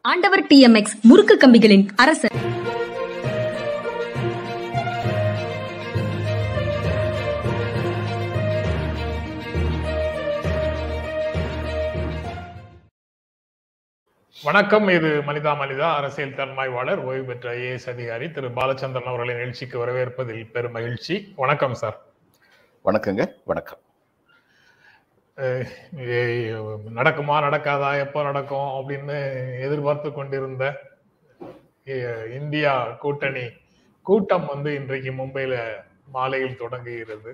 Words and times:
ஆண்டவர் 0.00 0.46
D 0.46 0.60
M 0.60 0.74
X 0.74 1.06
முறுக்கு 1.06 1.36
கம்பிகளின் 1.36 1.88
அரசர். 1.96 2.36
வணக்கம். 14.42 14.88
இது 14.88 15.08
மனிதா 15.08 15.52
மனிதா 15.54 15.94
அரசியல் 15.94 16.34
தன்மாய்வாளர் 16.34 16.98
ஓய்வு 16.98 17.24
பெற்ற 17.24 17.54
ஐஏஎஸ் 17.54 17.88
அதிகாரி 17.88 18.30
திரு. 18.30 18.48
பாலச்சந்திரன் 18.48 19.10
அவர்களை 19.12 19.34
நிகழ்ச்சிக்கு 19.34 19.86
வரவேற்பதில் 19.86 20.50
பெரும் 20.52 20.72
மகிழ்ச்சி. 20.72 21.32
வணக்கம் 21.36 21.74
சார். 21.74 22.02
வணக்கங்க. 22.84 23.34
வணக்கம். 23.44 23.78
நடக்குமா 26.98 27.36
நடக்காதா 27.46 27.90
எப்போ 28.04 28.22
நடக்கும் 28.28 28.70
அப்படின்னு 28.78 29.16
எதிர்பார்த்து 29.66 30.08
கொண்டிருந்த 30.12 30.64
இந்தியா 32.38 32.72
கூட்டணி 33.02 33.44
கூட்டம் 34.06 34.48
வந்து 34.52 34.70
இன்றைக்கு 34.78 35.10
மும்பையில 35.20 35.54
மாலையில் 36.16 36.60
தொடங்குகிறது. 36.62 37.30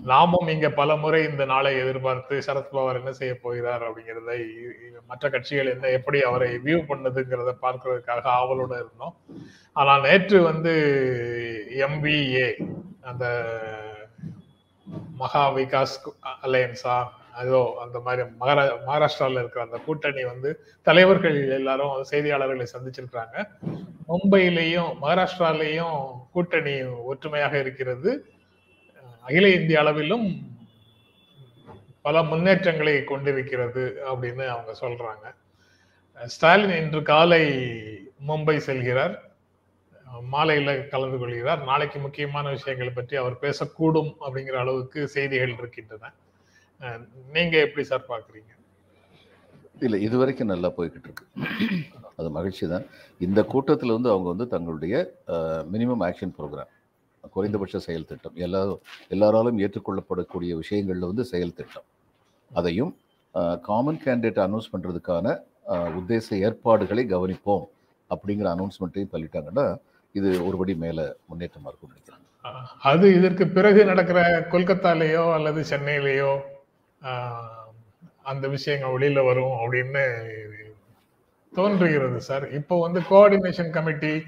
நாமும் 0.00 0.48
இங்க 0.54 0.68
பல 0.78 0.90
முறை 1.02 1.20
இந்த 1.30 1.44
நாளை 1.52 1.72
எதிர்பார்த்து 1.82 2.36
சரத்பவார் 2.46 2.98
என்ன 3.00 3.12
செய்ய 3.18 3.34
போகிறார் 3.42 3.82
அப்படிங்கிறத 3.88 4.32
மற்ற 5.10 5.24
கட்சிகள் 5.34 5.72
என்ன 5.74 5.90
எப்படி 5.98 6.20
அவரை 6.28 6.50
வியூ 6.66 6.78
பண்ணதுங்கிறத 6.90 7.52
பார்க்கறதுக்காக 7.66 8.24
ஆவலோட 8.38 8.72
இருந்தோம். 8.82 9.14
ஆனால் 9.76 10.04
நேற்று 10.08 10.40
வந்து 10.50 10.74
எம்பிஏ 11.88 12.48
அந்த 13.10 13.26
மகா 15.22 15.44
விகாஸ் 15.58 15.96
அலையன்ஸா 16.46 16.96
அதோ 17.40 17.60
அந்த 17.82 17.98
மாதிரி 18.00 18.22
மகாரா 18.40 18.64
மகாராஷ்டிராவில் 18.86 19.40
இருக்கிற 19.42 19.64
அந்த 19.64 19.78
கூட்டணி 19.86 20.24
வந்து 20.24 20.50
தலைவர்கள் 20.82 21.38
எல்லாரும் 21.58 21.96
செய்தியாளர்களை 22.10 22.66
சந்திச்சிருக்கிறாங்க. 22.74 23.36
மும்பையிலையும் 24.08 24.90
மகாராஷ்டிராலையும் 25.02 25.98
கூட்டணி 26.32 26.74
ஒற்றுமையாக 26.82 27.58
இருக்கிறது. 27.58 28.12
அகில 29.22 29.48
இந்திய 29.48 29.78
அளவிலும் 29.78 30.26
பல 32.06 32.22
முன்னேற்றங்களை 32.22 33.04
கொண்டிருக்கிறது 33.04 33.84
அப்படின்னு 34.10 34.44
அவங்க 34.54 34.72
சொல்றாங்க. 34.80 35.26
ஸ்டாலின் 36.18 36.76
இன்று 36.82 37.02
காலை 37.02 37.44
மும்பை 38.28 38.56
செல்கிறார். 38.68 39.14
மாலையில 40.32 40.70
கலந்து 40.88 41.18
கொள்கிறார். 41.18 41.60
நாளைக்கு 41.70 41.98
முக்கியமான 41.98 42.50
விஷயங்களை 42.50 42.92
பற்றி 42.92 43.16
அவர் 43.16 43.36
பேசக்கூடும் 43.40 44.10
அப்படிங்கிற 44.24 44.56
அளவுக்கு 44.64 45.00
செய்திகள் 45.08 45.54
இருக்கின்றன. 45.58 46.12
நீங்க 47.34 47.54
எப்படி 47.66 47.84
சார் 47.90 48.08
பாக்குறீங்க 48.08 48.50
இல்லை 49.86 49.98
இது 50.06 50.16
வரைக்கும் 50.18 50.52
நல்லா 50.52 50.68
போய்கிட்டு 50.76 51.08
இருக்கு 51.08 51.24
அது 52.18 52.28
மகிழ்ச்சி 52.30 52.64
தான். 52.72 52.84
இந்த 53.20 53.40
கூட்டத்தில் 53.52 53.94
வந்து 53.96 54.10
அவங்க 54.12 54.28
வந்து 54.32 54.46
தங்களுடைய 54.54 54.94
மினிமம் 55.74 56.02
ஆக்ஷன் 56.08 56.34
ப்ரோக்ராம் 56.36 56.70
குறைந்தபட்ச 57.34 57.78
செயல் 57.86 58.08
திட்டம் 58.10 58.36
எல்லாரும் 58.46 58.80
எல்லாராலும் 59.14 59.58
ஏற்றுக்கொள்ளப்படக்கூடிய 59.64 60.52
விஷயங்களில் 60.62 61.08
வந்து 61.10 61.24
செயல் 61.32 61.56
திட்டம். 61.58 61.86
அதையும் 62.50 62.92
காமன் 63.68 64.00
கேண்டிடேட் 64.04 64.40
அனௌன்ஸ் 64.46 64.72
பண்ணுறதுக்கான 64.72 65.26
உத்தேச 65.98 66.38
ஏற்பாடுகளை 66.46 67.04
கவனிப்போம் 67.14 67.66
அப்படிங்கிற 68.10 68.48
அனௌன்ஸ்மெண்ட்டையும் 68.54 69.12
தள்ளிட்டாங்கன்னா 69.14 69.66
இது 70.14 70.30
ஒருபடி 70.48 70.74
மேலே 70.84 71.04
முன்னேற்றமாக 71.28 71.70
இருக்கும் 71.70 71.92
நினைக்கிறேன். 71.92 72.22
அஹ் 72.44 72.66
அது 72.90 73.06
இதற்கு 73.18 73.44
பிறகு 73.56 73.80
நடக்கிற 73.84 74.20
கொல்கத்தாலேயோ 74.52 75.24
அல்லது 75.36 75.60
சென்னையிலேயோ 75.70 76.32
அந்த 78.22 78.48
விஷயங்கள் 78.48 78.90
வெளியில 78.90 79.24
வரும் 79.24 79.72
அப்படின்னு 79.72 80.30
தோன்றுகிறது 81.54 82.20
சார். 82.20 82.50
இப்போ 82.50 82.80
வந்து 82.80 83.00
கோஆர்டினேஷன் 83.00 83.70
கமிட்டி 83.70 84.24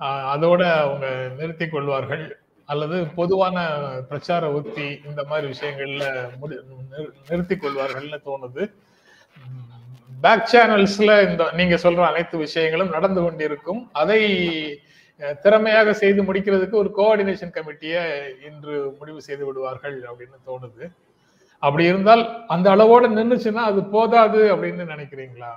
அதோட 0.00 0.72
அவங்க 0.72 1.30
நிறுத்தி 1.38 1.68
கொள்வார்கள். 1.68 2.38
அல்லது 2.66 3.06
பொதுவான 3.06 3.68
பிரச்சார 4.08 4.52
உத்தி 4.52 5.00
இந்த 5.04 5.24
மாதிரி 5.24 5.52
விஷயங்கள்ல 5.52 6.30
முடி- 6.42 6.58
நிறு- 6.90 7.12
கொள்வார்கள்னு 7.28 8.20
தோணுது. 8.24 8.72
பேக் 10.20 10.48
சேனல்ஸ்ல 10.52 11.30
இந்த 11.30 11.52
நீங்க 11.52 11.74
சொல்ற 11.74 11.96
அனைத்து 11.96 12.38
விஷயங்களும் 12.38 12.88
நடந்து 12.88 13.22
கொண்டிருக்கும். 13.22 13.88
அதை 13.92 14.82
திறமையாக 15.42 15.92
செய்து 15.92 16.22
முடிக்கிறதுக்கு 16.22 16.72
ஒரு 16.72 16.92
கோஆர்டினேஷன் 16.96 17.50
கமிட்டியை 17.50 18.34
இன்று 18.44 18.96
முடிவு 18.98 19.22
செய்து 19.22 19.46
விடுவார்கள் 19.46 20.02
அப்படின்னு 20.02 20.50
தோணுது. 20.50 20.92
அப்படி 21.62 21.84
இருந்தால் 21.90 22.22
அந்த 22.54 22.66
அளவோட 22.74 23.04
நின்னுச்சுன்னா 23.18 23.62
அது 23.70 23.80
போதாது 23.94 24.40
அப்படின்னு 24.54 24.84
நினைக்கிறீங்களா? 24.94 25.52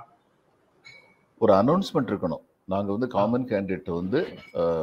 ஒரு 1.40 1.52
அனௌன்ஸ்மெண்ட் 1.60 2.10
இருக்கணும். 2.12 2.44
நாங்கள் 2.72 2.94
வந்து 2.94 3.08
காமன் 3.16 3.46
கேண்டிடேட் 3.50 3.90
வந்து 4.00 4.20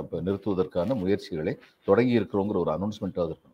இப்ப 0.03 0.21
நிறுத்துவதற்கான 0.27 0.95
முயற்சிகளை 1.01 1.53
தொடங்கி 1.87 2.13
இருக்கிறோங்கிற 2.19 2.57
ஒரு 2.63 2.71
அனௌன்ஸ்மெண்ட்டாக 2.75 3.29
இருக்கணும். 3.31 3.51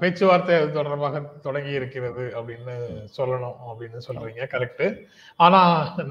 பேச்சுவார்த்தை 0.00 0.54
அது 0.60 0.70
தொடர்பாக 0.76 1.18
தொடங்கி 1.44 1.72
இருக்கிறது 1.80 2.24
அப்படின்னு 2.38 2.74
சொல்லணும் 3.16 3.58
அப்படின்னு 3.68 3.98
சொல்றீங்க 4.06 4.46
கரெக்ட் 4.54 4.86
ஆனா 5.46 5.60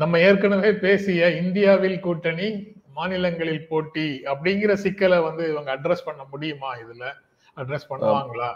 நம்ம 0.01 0.19
ஏற்கனவே 0.28 0.72
பேசிய 0.85 1.29
இந்தியாவில் 1.41 1.97
கூட்டணி 2.06 2.47
மாநிலங்களில் 2.97 3.68
போட்டி 3.72 4.07
அப்படிங்கிற 4.31 4.74
சிக்கலை 4.84 5.19
வந்து 5.28 5.44
இவங்க 5.51 5.69
அட்ரஸ் 5.75 6.06
பண்ண 6.06 6.22
முடியுமா 6.31 6.69
இதுல? 6.84 7.06
அட்ரஸ் 7.62 7.88
பண்ணுவாங்களா? 7.90 8.50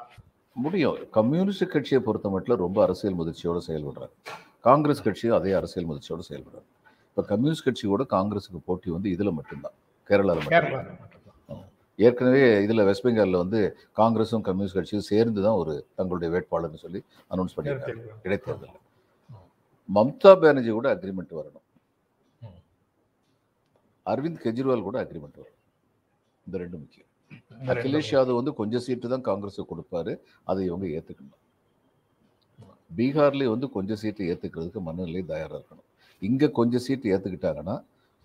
முடியும். 0.56 0.98
கம்யூனிஸ்ட் 1.18 1.72
கட்சியை 1.74 2.00
பொறுத்த 2.08 2.30
மட்டும் 2.36 2.62
ரொம்ப 2.66 2.80
அரசியல் 2.86 3.18
முதிர்ச்சியோடு 3.20 3.62
செயல்படுறாங்க 3.68 4.16
காங்கிரஸ் 4.68 5.04
கட்சியும் 5.06 5.38
அதே 5.38 5.52
அரசியல் 5.60 5.88
முதிர்ச்சியோடு 5.90 6.24
செயல்படுறாங்க 6.30 6.68
இப்போ 7.10 7.24
கம்யூனிஸ்ட் 7.32 7.66
கட்சியோட 7.68 8.04
காங்கிரஸுக்கு 8.16 8.60
போட்டி 8.66 8.90
வந்து 8.96 9.10
இதில் 9.16 9.38
மட்டும்தான். 9.38 9.76
கேரளாவில் 10.10 10.44
மட்டும் 10.44 10.56
கேரளா 10.56 10.82
மட்டும்தான். 11.02 11.66
ஏற்கனவே 12.08 12.44
இதில் 12.66 12.84
வெஸ்ட் 12.90 13.06
பெங்காலில் 13.06 13.42
வந்து 13.44 13.60
காங்கிரஸும் 14.00 14.46
கம்யூனிஸ்ட் 14.48 14.78
கட்சியும் 14.78 15.08
சேர்ந்து 15.10 15.42
தான் 15.48 15.58
ஒரு 15.64 15.74
தங்களுடைய 15.96 16.30
வேட்பாளர்னு 16.36 16.84
சொல்லி 16.86 17.02
அனௌன்ஸ் 17.34 17.56
பண்ணியிருக்காங்க. 17.58 18.06
இடைத்தேர்தலில் 18.28 18.80
மம்தா 19.90 20.32
பானர்ஜி 20.42 20.72
கூட 20.78 20.88
அக்ரிமெண்ட் 20.96 21.34
வரணும். 21.40 21.66
அரவிந்த் 24.06 24.44
கெஜ்ரிவால் 24.46 24.88
கூட 24.90 24.98
அக்ரிமெண்ட் 25.04 25.40
வரணும். 25.42 25.60
இந்த 26.48 26.58
ரெண்டும் 26.58 26.82
முக்கியம். 26.84 27.11
அகிலேஷ் 27.70 28.12
யாதவ் 28.16 28.40
வந்து 28.40 28.54
கொஞ்சம் 28.54 28.84
சீட்டு 28.86 29.08
தான் 29.10 29.26
காங்கிரஸுக்கு 29.30 29.72
கொடுப்பாரு. 29.72 30.14
அதை 30.44 30.66
இவங்க 30.66 30.86
ஏற்றுக்கணும் 30.88 31.38
பீகார்லேயே 32.98 33.50
வந்து 33.50 33.68
கொஞ்சம் 33.70 33.98
சீட்டு 33.98 34.24
ஏற்றுக்கிறதுக்கு 34.32 34.80
மனநிலை 34.80 35.22
தயாராக 35.24 35.58
இருக்கணும். 35.60 35.88
இங்கே 36.22 36.48
கொஞ்சம் 36.52 36.80
சீட்டு 36.80 37.12
ஏற்றுக்கிட்டாங்கன்னா 37.14 37.76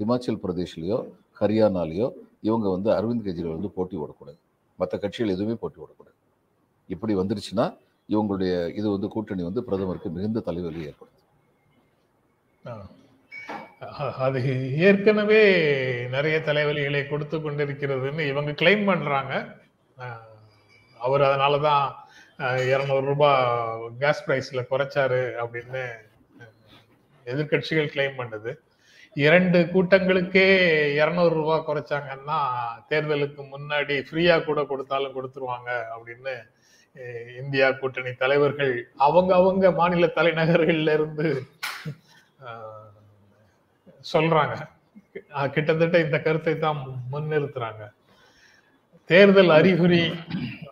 ஹிமாச்சல் 0.01 0.41
பிரதேஷ்லேயோ 0.43 0.99
ஹரியானாலேயோ 1.41 2.09
இவங்க 2.41 2.67
வந்து 2.71 2.91
அரவிந்த் 2.91 3.27
கெஜ்ரிவால் 3.27 3.57
வந்து 3.59 3.71
போட்டி 3.71 3.97
போடக்கூடாது. 3.97 4.39
மற்ற 4.79 4.95
கட்சிகள் 4.99 5.35
எதுவுமே 5.37 5.55
போட்டி 5.55 5.79
போடக்கூடாது. 5.81 6.17
இப்படி 6.89 7.15
வந்துருச்சுன்னா 7.15 7.67
இவங்களுடைய 8.09 8.53
இது 8.75 8.91
வந்து 8.91 9.09
கூட்டணி 9.09 9.43
வந்து 9.43 9.63
பிரதமருக்கு 9.65 10.11
மிகுந்த 10.11 10.41
தலைவலி 10.41 10.81
ஏற்படுத்தும் 10.87 11.25
ஆஹ் 12.65 12.89
அது 14.27 14.41
ஏற்கனவே 14.89 15.41
நிறைய 16.15 16.37
தலைவலிகளை 16.47 17.03
கொடுத்து 17.09 17.37
கொண்டிருக்கிறதுன்னு 17.39 18.23
இவங்க 18.33 18.53
கிளைம் 18.61 18.85
பண்றாங்க. 18.91 19.33
அவர் 21.01 21.23
அதனாலதான் 21.29 21.85
இருநூறு 22.73 23.05
ரூபாய் 23.11 23.91
கேஸ் 24.03 24.23
பிரைஸ்ல 24.27 24.63
குறைச்சாரு 24.71 25.21
அப்படின்னு 25.43 25.83
எதிர்க்கட்சிகள் 27.27 27.93
கிளைம் 27.95 28.19
பண்ணுது. 28.21 28.53
இரண்டு 29.27 29.59
கூட்டங்களுக்கே 29.75 30.49
இருநூறு 31.01 31.35
ரூபாய் 31.41 31.67
குறைச்சாங்கன்னா 31.69 32.39
தேர்தலுக்கு 32.91 33.43
முன்னாடி 33.55 33.95
ஃப்ரீயா 34.09 34.37
கூட 34.49 34.61
கொடுத்தாலும் 34.73 35.17
கொடுத்துருவாங்க 35.17 35.71
அப்படின்னு 35.95 36.35
இந்தியா 37.43 37.69
கூட்டணி 37.81 38.13
தலைவர்கள் 38.25 38.75
அவங்க 39.07 39.31
அவங்க 39.35 39.71
மாநில 39.81 40.07
தலைநகர்கள்ல 40.19 40.95
இருந்து 40.99 41.31
சொல்றாங்க. 44.13 44.57
கிட்டத்தட்ட 45.55 45.97
இந்த 46.07 46.19
கருத்தை 46.27 46.55
தான் 46.65 46.81
முன்னிறுத்துறாங்க. 47.13 47.85
தேர்தல் 49.11 49.53
அறிகுறி 49.59 50.05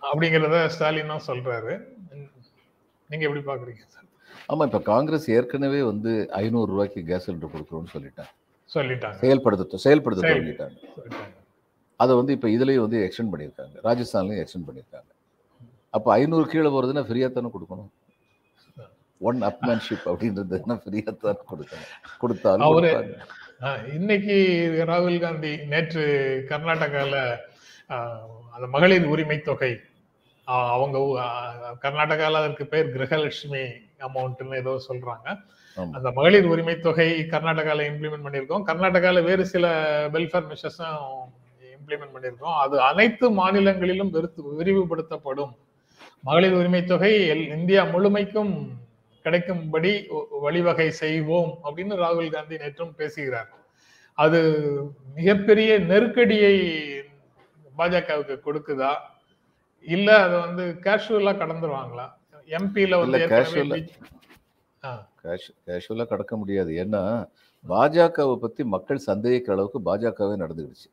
அப்படிங்கிறத 0.09 0.59
ஸ்டாலினும் 0.75 1.27
சொல்றாரு. 1.29 1.75
நீங்க 3.11 3.25
எப்படி 3.29 3.43
பாக்குறீங்க 3.51 3.85
சார்? 3.95 4.09
ஆமாம் 4.51 4.67
இப்போ 4.69 4.81
காங்கிரஸ் 4.93 5.27
ஏற்கனவே 5.37 5.81
வந்து 5.91 6.13
ஐநூறு 6.41 6.69
ரூபாய்க்கு 6.73 7.03
கேஸ் 7.11 7.27
சிலிண்டர் 7.27 7.55
கொடுக்குறோம்னு 7.55 7.93
சொல்லிட்டாங்க. 7.97 8.33
சொல்லிட்டாங்க. 8.75 9.19
செயல்படுத்த 9.25 9.83
செயல்படுத்த 9.87 10.31
சொல்லிட்டாங்க. 10.35 10.77
அதை 12.03 12.13
வந்து 12.21 12.33
இப்போ 12.37 12.49
இதுலேயும் 12.57 12.85
வந்து 12.87 13.01
எக்ஸ்டெண்ட் 13.07 13.33
பண்ணியிருக்காங்க. 13.33 13.75
ராஜஸ்தான்லையும் 13.89 14.43
எக்ஸ்டெண்ட் 14.45 14.69
பண்ணியிருக்காங்க. 14.69 15.11
அப்போ 15.97 16.09
ஐநூறு 16.19 16.47
கீழே 16.53 16.71
போகிறதுனா 16.75 17.05
ஃப்ரீயாக 17.09 17.33
தானே 17.37 17.51
கொடுக்கணும்? 17.57 17.91
ஒன் 19.19 19.43
அப்மேன்ஷிப் 19.43 20.06
அப்படின்றதுனா 20.06 20.81
ஃப்ரீயாக 20.84 21.16
தானே 21.16 21.37
கொடுக்கணும்? 21.50 21.88
கொடுத்தாலும் 22.19 22.66
அவரு- 22.66 23.94
இன்னைக்கு 23.94 24.37
ராகுல் 24.88 25.20
காந்தி 25.20 25.56
நேற்று 25.56 26.05
கர்நாடகால 26.49 27.14
ஆஹ், 27.88 28.20
அந்த 28.52 28.66
மகளிர் 28.66 29.05
உரிமை 29.05 29.38
தொகை 29.40 29.78
அவங்க 30.44 30.99
கர்நாடகால 31.82 32.32
அதற்கு 32.32 32.66
பேர் 32.66 32.87
கிரகலட்சுமி 32.87 33.62
அமௌண்ட்னு 33.99 34.56
ஏதோ 34.56 34.82
சொல்றாங்க. 34.88 35.28
அந்த 35.93 36.11
மகளிர் 36.11 36.44
உரிமை 36.44 36.78
தொகை 36.78 37.20
கர்நாடகால 37.20 37.84
இம்ப்ளிமெண்ட் 37.90 38.26
பண்ணியிருக்கோம். 38.26 38.62
கர்நாடகால 38.66 39.22
வேறு 39.25 39.46
சில 39.46 39.66
வெல்ஃபேர் 40.08 40.49
மெஷர்ஸும் 40.50 41.02
இம்ப்ளிமெண்ட் 41.76 42.14
பண்ணியிருக்கோம். 42.14 42.58
அது 42.58 42.81
அனைத்து 42.81 43.31
மாநிலங்களிலும் 43.31 44.12
விரிவுபடுத்தப்படும். 44.58 45.52
மகளிர் 46.20 46.52
உரிமை 46.52 46.84
தொகை 46.84 47.12
இந்தியா 47.49 47.84
முழுமைக்கும் 47.84 48.52
கிடைக்கும்படி 49.25 50.06
வழிவகை 50.31 50.91
செய்வோம் 50.91 51.59
அப்படின்னு 51.65 51.97
ராகுல் 51.97 52.31
காந்தி 52.31 52.56
நேற்றும் 52.56 52.94
பேசுகிறார். 52.97 53.49
அது 54.12 54.71
மிகப்பெரிய 55.15 55.79
நெருக்கடியை 55.79 56.71
பாஜகவுக்கு 57.79 58.41
கொடுக்குதா? 58.44 58.94
இல்ல 59.82 60.23
அது 60.23 60.38
வந்து 60.38 60.65
கேஷுவலா 60.65 61.37
கடந்துருவாங்களா? 61.37 62.12
எம்பில 62.47 62.99
வந்து 62.99 63.19
இல்ல, 63.19 63.19
ஏற்கனவே 63.19 63.61
casual-ஆ. 63.61 63.76
பி- 63.76 63.88
ஆ, 64.85 65.09
கேஷ் 65.25 65.55
கேஷுவலாக 65.67 66.06
கடக்க 66.06 66.37
முடியாது. 66.37 66.71
ஏன்னா 66.71 67.29
பாஜகவை 67.69 68.37
பற்றி 68.37 68.65
மக்கள் 68.65 69.03
சந்தேகிக்கிற 69.06 69.50
அளவுக்கு 69.50 69.97
பாஜகவே 69.97 70.41
நடந்துக்கிடுச்சு. 70.41 70.93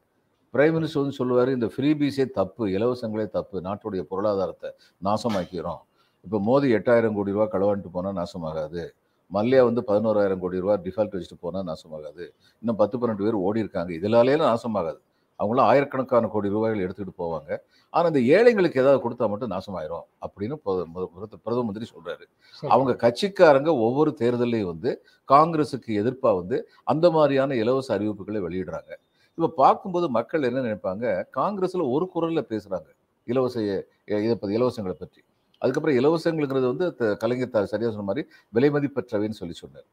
பிரைம் 0.54 0.72
மினிஸ்டர் 0.74 0.94
வந்து 0.94 1.12
சொல்லுவார் 1.12 1.50
இந்த 1.50 1.72
ஃப்ரீபீஸே 1.78 2.30
தப்பு 2.30 2.68
இலவசங்களே 2.68 3.30
தப்பு 3.30 3.62
நாட்டுடைய 3.62 4.02
பொருளாதாரத்தை 4.02 4.74
நாசமாக்கிறோம் 5.04 5.82
இப்போ 6.22 6.40
மோடி 6.40 6.64
எட்டாயிரம் 6.64 7.14
கோடி 7.14 7.32
ரூபா 7.32 7.58
களவாண்டுட்டு 7.58 7.88
போனால் 7.92 8.14
நாசமாகாது. 8.14 8.90
மல்லையா 9.34 9.64
வந்து 9.64 9.84
பதினோராயிரம் 9.88 10.40
கோடி 10.40 10.60
ரூபா 10.60 10.74
டிஃபால்ட் 10.74 11.16
வச்சுட்டு 11.16 11.38
போனால் 11.40 11.64
நாசமாகாது. 11.64 12.30
இன்னும் 12.60 12.76
பத்து 12.76 12.98
பன்னெண்டு 12.98 13.24
பேர் 13.24 13.34
ஓடி 13.34 13.60
இருக்காங்க. 13.60 13.94
இதனாலேயும் 13.94 14.56
நாசமாகாது. 14.56 14.98
அவங்களாம் 15.40 15.60
ஆயிரக்கணக்கான 15.60 16.28
கோடி 16.28 16.50
ரூபாய்கள் 16.50 16.88
எடுத்துக்கிட்டு 16.88 17.22
போவாங்க. 17.22 17.58
ஆனால் 17.90 18.14
இந்த 18.14 18.38
ஏழைங்களுக்கு 18.38 18.78
ஏதாவது 18.78 19.10
கொடுத்தா 19.10 19.30
மட்டும் 19.30 19.52
நாசமாயிரும் 19.52 20.02
அப்படின்னு 20.22 20.54
பிரத- 20.54 20.86
பிரத- 20.86 21.38
பிரதம 21.44 21.64
மந்திரி 21.64 21.86
சொல்றாரு. 21.86 22.24
சரி. 22.54 22.74
அவங்க 22.74 22.92
கட்சிக்காரங்க 22.92 23.68
ஒவ்வொரு 23.68 24.16
தேர்தலையும் 24.20 24.66
வந்து 24.66 25.06
காங்கிரஸுக்கு 25.32 25.88
எதிர்ப்பா 25.88 26.36
வந்து 26.36 26.70
அந்த 26.84 27.12
மாதிரியான 27.12 27.56
இலவச 27.56 28.00
அறிவிப்புகளை 28.00 28.40
வெளியிடுறாங்க. 28.40 28.96
இப்ப 29.30 29.48
பார்க்கும்போது 29.48 30.10
மக்கள் 30.10 30.44
என்ன 30.44 30.60
நினைப்பாங்க? 30.60 31.24
காங்கிரஸ்ல 31.36 31.92
ஒரு 31.92 32.10
குரல்ல 32.16 32.46
பேசுறாங்க. 32.50 32.96
இலவச 33.24 33.86
இதை 34.06 34.36
பத்தி 34.36 34.58
இலவசங்களை 34.58 34.92
பற்றி. 34.92 35.24
அதுக்கப்புறம் 35.62 35.98
இலவசங்களுங்கிறது 35.98 36.76
வந்து 36.76 37.18
கலைஞர் 37.18 37.50
த- 37.50 37.66
சரியா 37.66 37.90
சொன்ன 37.90 38.04
மாதிரி 38.04 38.28
விலை 38.50 38.70
மதிப்பற்றவைன்னு 38.70 39.40
சொல்லி 39.42 39.54
சொன்னார். 39.54 39.84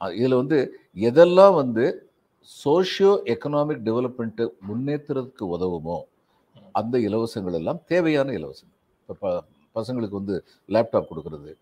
இதுல 0.00 0.36
வந்து 0.36 0.78
எதெல்லாம் 0.94 1.54
வந்து 1.54 2.08
சோஷியோ 2.64 3.12
எக்கனாமிக் 3.24 3.82
டெவலப்மெண்ட் 3.84 4.48
முன்னேற்றத்துக்கு 4.68 5.44
உதவுமோ 5.46 6.00
அந்த 6.72 6.98
இலவசங்கள் 6.98 7.52
எல்லாம் 7.52 7.80
தேவையான 7.86 8.32
இலவசங்கள். 8.32 8.78
இப்போ 9.08 9.14
ப 9.20 9.44
பசங்களுக்கு 9.74 10.18
வந்து 10.18 10.44
லேப்டாப் 10.68 11.06
கொடுக்கறது 11.10 11.54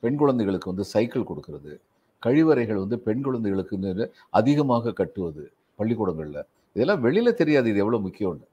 பெண் 0.00 0.16
குழந்தைகளுக்கு 0.16 0.68
வந்து 0.68 0.84
சைக்கிள் 0.84 1.22
கொடுக்கறது 1.22 1.80
கழிவறைகள் 2.26 2.78
வந்து 2.78 2.98
பெண் 2.98 3.22
குழந்தைகளுக்கு 3.22 4.12
அதிகமாக 4.30 4.92
கட்டுவது 4.92 5.52
பள்ளிக்கூடங்களில். 5.74 6.44
இதெல்லாம் 6.72 7.00
வெளியில் 7.00 7.34
தெரியாது 7.34 7.68
இது 7.68 7.78
எவ்வளோ 7.78 7.98
முக்கியம்னு. 7.98 8.46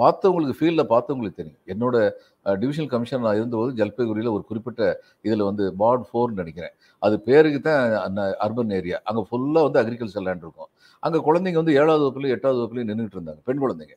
பார்த்தவங்களுக்கு 0.00 0.54
ஃபீல்டில் 0.58 0.90
பார்த்தவங்களுக்கு 0.92 1.38
தெரியும். 1.40 1.60
என்னோட 1.72 1.96
டிவிஷனல் 2.62 2.90
கமிஷன் 2.92 3.24
நான் 3.26 3.38
இருந்தபோது 3.40 3.72
ஜல்பைகுரியில் 3.80 4.30
ஒரு 4.36 4.44
குறிப்பிட்ட 4.50 4.82
இதில் 5.26 5.44
வந்து 5.48 5.64
பாட் 5.82 6.06
ஃபோர்னு 6.08 6.40
நினைக்கிறேன். 6.42 6.74
அது 7.06 7.16
பேருக்கு 7.28 7.60
தான் 7.68 7.82
அந்த 8.06 8.22
அர்பன் 8.46 8.74
ஏரியா 8.78 8.98
அங்கே 9.10 9.24
ஃபுல்லாக 9.30 9.66
வந்து 9.68 9.80
அக்ரிகல்ச்சர் 9.82 10.26
லேண்ட் 10.28 10.44
இருக்கும். 10.46 10.70
அங்கே 11.06 11.20
குழந்தைங்க 11.28 11.60
வந்து 11.62 11.76
ஏழாவது 11.80 12.04
வகுப்புலையும் 12.04 12.36
எட்டாவது 12.36 12.60
வகுப்புலையும் 12.60 12.90
நின்றுட்டு 12.92 13.18
இருந்தாங்க. 13.18 13.40
பெண் 13.50 13.62
குழந்தைங்க. 13.64 13.96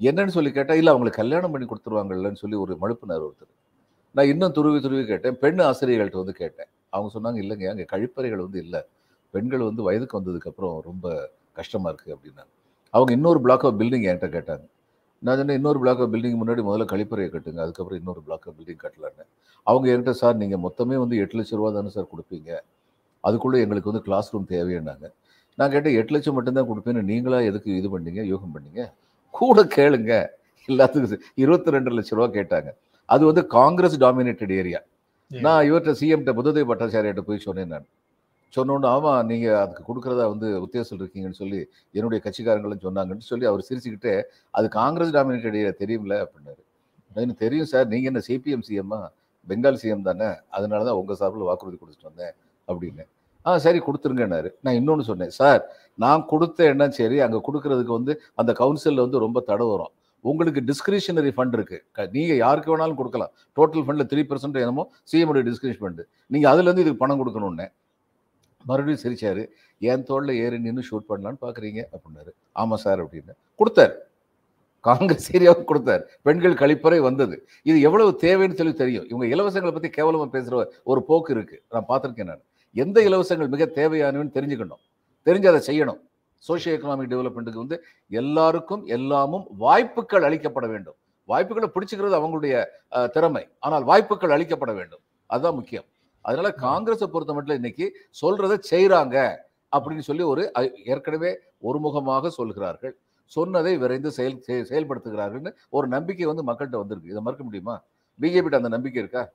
என்னன்னு 0.00 0.34
சொல்லி 0.36 0.50
கேட்டால் 0.58 0.78
இல்லை 0.80 0.90
அவங்களுக்கு 0.92 1.20
கல்யாணம் 1.22 1.52
பண்ணி 1.54 1.66
கொடுத்துருவாங்கல்லன்னு 1.70 2.40
சொல்லி 2.44 2.56
ஒரு 2.64 2.72
மழுப்பினார் 2.82 3.24
ஒருத்தர். 3.26 3.52
நான் 4.16 4.30
இன்னும் 4.32 4.54
துருவி 4.56 4.78
துருவி 4.84 5.04
கேட்டேன். 5.12 5.36
பெண் 5.44 5.60
ஆசிரியர்கள்ட்ட 5.68 6.18
வந்து 6.22 6.34
கேட்டேன். 6.42 6.70
அவங்க 6.94 7.08
சொன்னாங்க 7.16 7.38
இல்லைங்க 7.44 7.66
அங்கே 7.72 7.86
கழிப்பறைகள் 7.92 8.42
வந்து 8.46 8.58
இல்லை. 8.64 8.80
பெண்கள் 9.34 9.68
வந்து 9.68 9.82
வயதுக்கு 9.86 10.18
வந்ததுக்கப்புறம் 10.18 10.74
ரொம்ப 10.88 11.06
கஷ்டமாக 11.58 11.90
இருக்குது 11.92 12.14
அப்படின்னாங்க. 12.16 12.52
அவங்க 12.94 13.10
இன்னொரு 13.18 13.40
பிளாக் 13.44 13.64
ஆஃப் 13.68 13.78
பில்டிங் 13.80 14.06
என்கிட்ட 14.10 14.28
கேட்டாங்க. 14.36 14.64
நான் 15.24 15.36
சொன்னேன் 15.38 15.58
இன்னொரு 15.58 15.78
பிளாக் 15.82 16.00
ஆஃப் 16.00 16.10
பில்டிங் 16.14 16.38
முன்னாடி 16.40 16.62
முதல்ல 16.68 16.84
கழிப்பறையை 16.92 17.28
கட்டுங்க. 17.34 17.60
அதுக்கப்புறம் 17.64 17.98
இன்னொரு 18.00 18.20
பிளாக் 18.26 18.46
ஆஃப் 18.48 18.54
பில்டிங் 18.58 18.80
கட்டலான்னு 18.84 19.24
அவங்க 19.66 19.86
என்கிட்ட 19.92 20.10
சார் 20.20 20.36
நீங்கள் 20.42 20.62
மொத்தமே 20.66 20.96
வந்து 21.02 21.16
எட்டு 21.22 21.38
லட்ச 21.38 21.58
ரூபா 21.58 21.70
தானே 21.70 21.88
சார் 21.88 22.08
கொடுப்பீங்க? 22.12 22.50
அதுக்குள்ளே 23.20 23.60
எங்களுக்கு 23.64 23.90
வந்து 23.90 24.04
கிளாஸ் 24.06 24.28
ரூம் 24.32 24.48
தேவைன்னாங்க. 24.54 25.06
நான் 25.58 25.70
கேட்டேன் 25.70 25.96
எட்டு 26.00 26.12
லட்சம் 26.14 26.34
மட்டும்தான் 26.34 26.68
கொடுப்பேன்னு 26.70 27.02
நீங்களா 27.10 27.40
எதுக்கு 27.50 27.76
இது 27.80 27.98
பண்ணீங்க? 27.98 28.22
யோகம் 28.32 28.54
பண்ணீங்க? 28.56 28.82
கூட 29.30 29.64
கேளுங்க. 29.76 30.12
எல்லாத்துக்கும் 30.68 31.20
இருபத்தி 31.34 31.70
ரெண்டு 31.70 31.90
லட்ச 31.98 32.18
ரூபா 32.18 32.28
கேட்டாங்க. 32.38 32.70
அது 33.14 33.24
வந்து 33.30 33.42
காங்கிரஸ் 33.46 33.96
டாமினேட்டட் 34.00 34.52
ஏரியா 34.60 34.80
நான் 35.44 35.66
இவர்கிட்ட 35.68 35.92
சிஎம்கிட்ட 36.00 36.32
புததேவ் 36.38 36.70
பட்டாச்சாரியாட்ட 36.70 37.20
போய் 37.20 37.44
சொன்னேன் 37.46 37.72
நான். 37.74 37.86
சொன்னோன்னு 38.56 38.86
ஆமாம் 38.94 39.22
நீங்கள் 39.30 39.58
அதுக்கு 39.62 39.82
கொடுக்குறதா 39.88 40.24
வந்து 40.34 40.48
உத்தேசம் 40.64 41.00
இருக்கீங்கன்னு 41.00 41.40
சொல்லி 41.42 41.60
என்னுடைய 41.98 42.18
கட்சிக்காரங்களும் 42.26 42.84
சொன்னாங்கன்னு 42.86 43.26
சொல்லி 43.30 43.46
அவர் 43.50 43.66
சிரிச்சுக்கிட்டே 43.68 44.14
அது 44.58 44.66
காங்கிரஸ் 44.78 45.14
டாமினேட்டட் 45.16 45.80
தெரியும்ல 45.82 46.16
அப்படின்னாரு. 46.24 46.62
எனக்கு 47.24 47.42
தெரியும் 47.44 47.70
சார் 47.72 47.86
நீங்கள் 47.92 48.10
என்ன 48.12 48.22
சிபிஎம் 48.28 48.64
சிஎம்மா 48.68 49.00
பெங்கால் 49.48 49.80
சிஎம் 49.82 50.06
தானே? 50.08 50.28
அதனால 50.56 50.80
தான் 50.88 50.98
உங்கள் 51.00 51.18
சார்பில் 51.20 51.48
வாக்குறுதி 51.48 51.76
கொடுத்துட்டு 51.80 52.08
வந்தேன் 52.10 52.34
அப்படின்னு. 52.68 53.04
ஆ 53.46 53.56
சரி 53.64 53.80
கொடுத்துருங்கன்னாரு. 53.86 54.50
நான் 54.64 54.76
இன்னொன்று 54.80 55.04
சொன்னேன் 55.10 55.32
சார் 55.40 55.62
நான் 56.02 56.22
கொடுத்த 56.32 56.64
என்ன 56.72 56.84
சரி 56.98 57.16
அங்கே 57.24 57.40
கொடுக்கறதுக்கு 57.48 57.92
வந்து 57.98 58.12
அந்த 58.40 58.50
கவுன்சிலில் 58.60 59.04
வந்து 59.04 59.18
ரொம்ப 59.24 59.38
தடை 59.50 59.66
வரும். 59.72 59.92
உங்களுக்கு 60.24 60.60
டிஸ்கிரிஷனரி 60.68 61.30
ஃபண்ட் 61.36 61.54
இருக்குது 61.58 62.10
நீங்கள் 62.16 62.38
யாருக்கு 62.44 62.70
வேணாலும் 62.72 62.98
கொடுக்கலாம். 63.00 63.32
டோட்டல் 63.56 63.84
ஃபண்டில் 63.86 64.08
த்ரீ 64.12 64.22
பர்சன்ட் 64.30 64.56
என்னமோ 64.64 64.84
சிஎம்முடைய 65.10 65.44
டிஸ்கிரிஷன் 65.48 65.82
ஃபண்டு 65.82 66.04
நீங்கள் 66.34 66.50
அதுலேருந்து 66.52 66.84
இதுக்கு 66.84 67.02
பணம் 67.02 67.20
கொடுக்கணுன்னே 67.22 67.66
மறுபடியும் 68.68 69.02
சிரிச்சார் 69.04 69.42
என் 69.92 70.04
தோளில் 70.08 70.40
ஏறி 70.44 70.58
நின்று 70.66 70.82
ஷூட் 70.90 71.08
பண்ணலான்னு 71.10 71.40
பார்க்குறீங்க 71.44 71.80
அப்படின்னாரு. 71.94 72.32
ஆமாம் 72.52 72.82
சார் 72.86 73.00
அப்படின்னு. 73.04 73.34
கொடுத்தாரு. 73.60 73.94
காங்கிரஸ் 74.88 75.28
ஏரியாவுக்கு 75.36 75.70
கொடுத்தாரு. 75.70 76.02
பெண்கள் 76.26 76.60
கழிப்பறை 76.62 76.98
வந்தது. 77.08 77.36
இது 77.62 77.76
எவ்வளவு 77.80 78.10
தேவைன்னு 78.24 78.58
சொல்லி 78.60 78.74
தெரியும். 78.74 79.06
இவங்க 79.12 79.26
இலவசங்களை 79.34 79.72
பற்றி 79.72 79.90
கேவலமாக 79.90 80.30
பேசுகிற 80.34 80.64
ஒரு 80.84 81.02
போக்கு 81.10 81.30
இருக்குது 81.34 81.62
நான் 81.74 81.88
பார்த்துருக்கேன் 81.90 82.30
நான். 82.32 82.42
எந்த 82.84 82.98
இலவசங்கள் 83.08 83.52
மிக 83.54 83.64
தேவையானவன்னு 83.80 84.36
தெரிஞ்சுக்கணும். 84.38 84.82
தெரிஞ்சு 85.26 85.48
அதை 85.52 85.60
செய்யணும். 85.70 86.00
சோஷியோ 86.48 86.72
எக்கனாமிக் 86.76 87.12
டெவலப்மெண்ட்டுக்கு 87.12 87.64
வந்து 87.64 87.76
எல்லாருக்கும் 88.20 88.82
எல்லாமும் 88.96 89.44
வாய்ப்புகள் 89.64 90.26
அளிக்கப்பட 90.28 90.66
வேண்டும். 90.72 90.96
வாய்ப்புகளை 91.28 91.68
பிடிச்சிக்கிறது 91.74 92.16
அவங்களுடைய 92.18 92.54
திறமை. 93.14 93.44
ஆனால் 93.66 93.84
வாய்ப்புகள் 93.84 94.34
அளிக்கப்பட 94.36 94.72
வேண்டும். 94.74 95.02
அதுதான் 95.26 95.58
முக்கியம். 95.60 95.86
அதனால 96.24 96.52
காங்கிரஸை 96.52 97.08
பொறுத்த 97.08 97.32
மட்டும் 97.32 97.54
இன்னைக்கு 97.54 98.08
சொல்றதை 98.22 98.58
செய்றாங்க 98.70 99.36
அப்படின்னு 99.76 99.98
சொல்லி 99.98 100.22
ஒரு 100.22 100.52
ஏற்கனவே 100.84 101.38
ஒருமுகமாக 101.62 102.26
சொல்கிறார்கள். 102.28 102.96
சொன்னதை 103.24 103.78
விரைந்து 103.78 104.10
செயல் 104.10 104.40
செய- 104.40 104.66
செயல்படுத்துகிறார்கள்னு 104.68 105.52
ஒரு 105.68 105.88
நம்பிக்கை 105.88 106.26
வந்து 106.26 106.42
மக்கள்கிட்ட 106.42 106.78
வந்திருக்கு. 106.78 107.10
இதை 107.10 107.22
மறுக்க 107.22 107.44
முடியுமா? 107.44 107.84
பிஜேபிட்ட 108.20 108.54
அந்த 108.54 108.68
நம்பிக்கை 108.68 109.02
இருக்கா? 109.02 109.30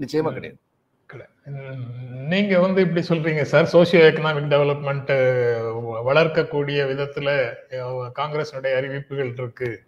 நிச்சயமா 0.00 0.32
கிடையாது. 0.32 0.58
நீங்க 2.12 2.60
வந்து 2.60 2.82
இப்படி 2.82 3.06
சொல்றீங்க 3.06 3.42
சார். 3.42 3.70
சோசியோ 3.72 3.94
எக்கனாமிக் 3.94 4.52
டெவலப்மெண்ட் 4.52 5.12
வளர்க்கக்கூடிய 6.06 6.84
விதத்துல 6.84 7.54
காங்கிரஸினுடைய 8.14 8.74
அறிவிப்புகள் 8.74 9.32
இருக்கு. 9.32 9.82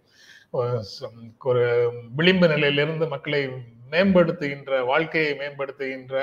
ஒரு 1.39 1.91
விளிம்பு 2.15 2.47
நிலையிலிருந்து 2.47 3.07
மக்களை 3.07 3.49
மேம்படுத்துகின்ற 3.93 4.79
வாழ்க்கையை 4.85 5.31
மேம்படுத்துகின்ற 5.41 6.15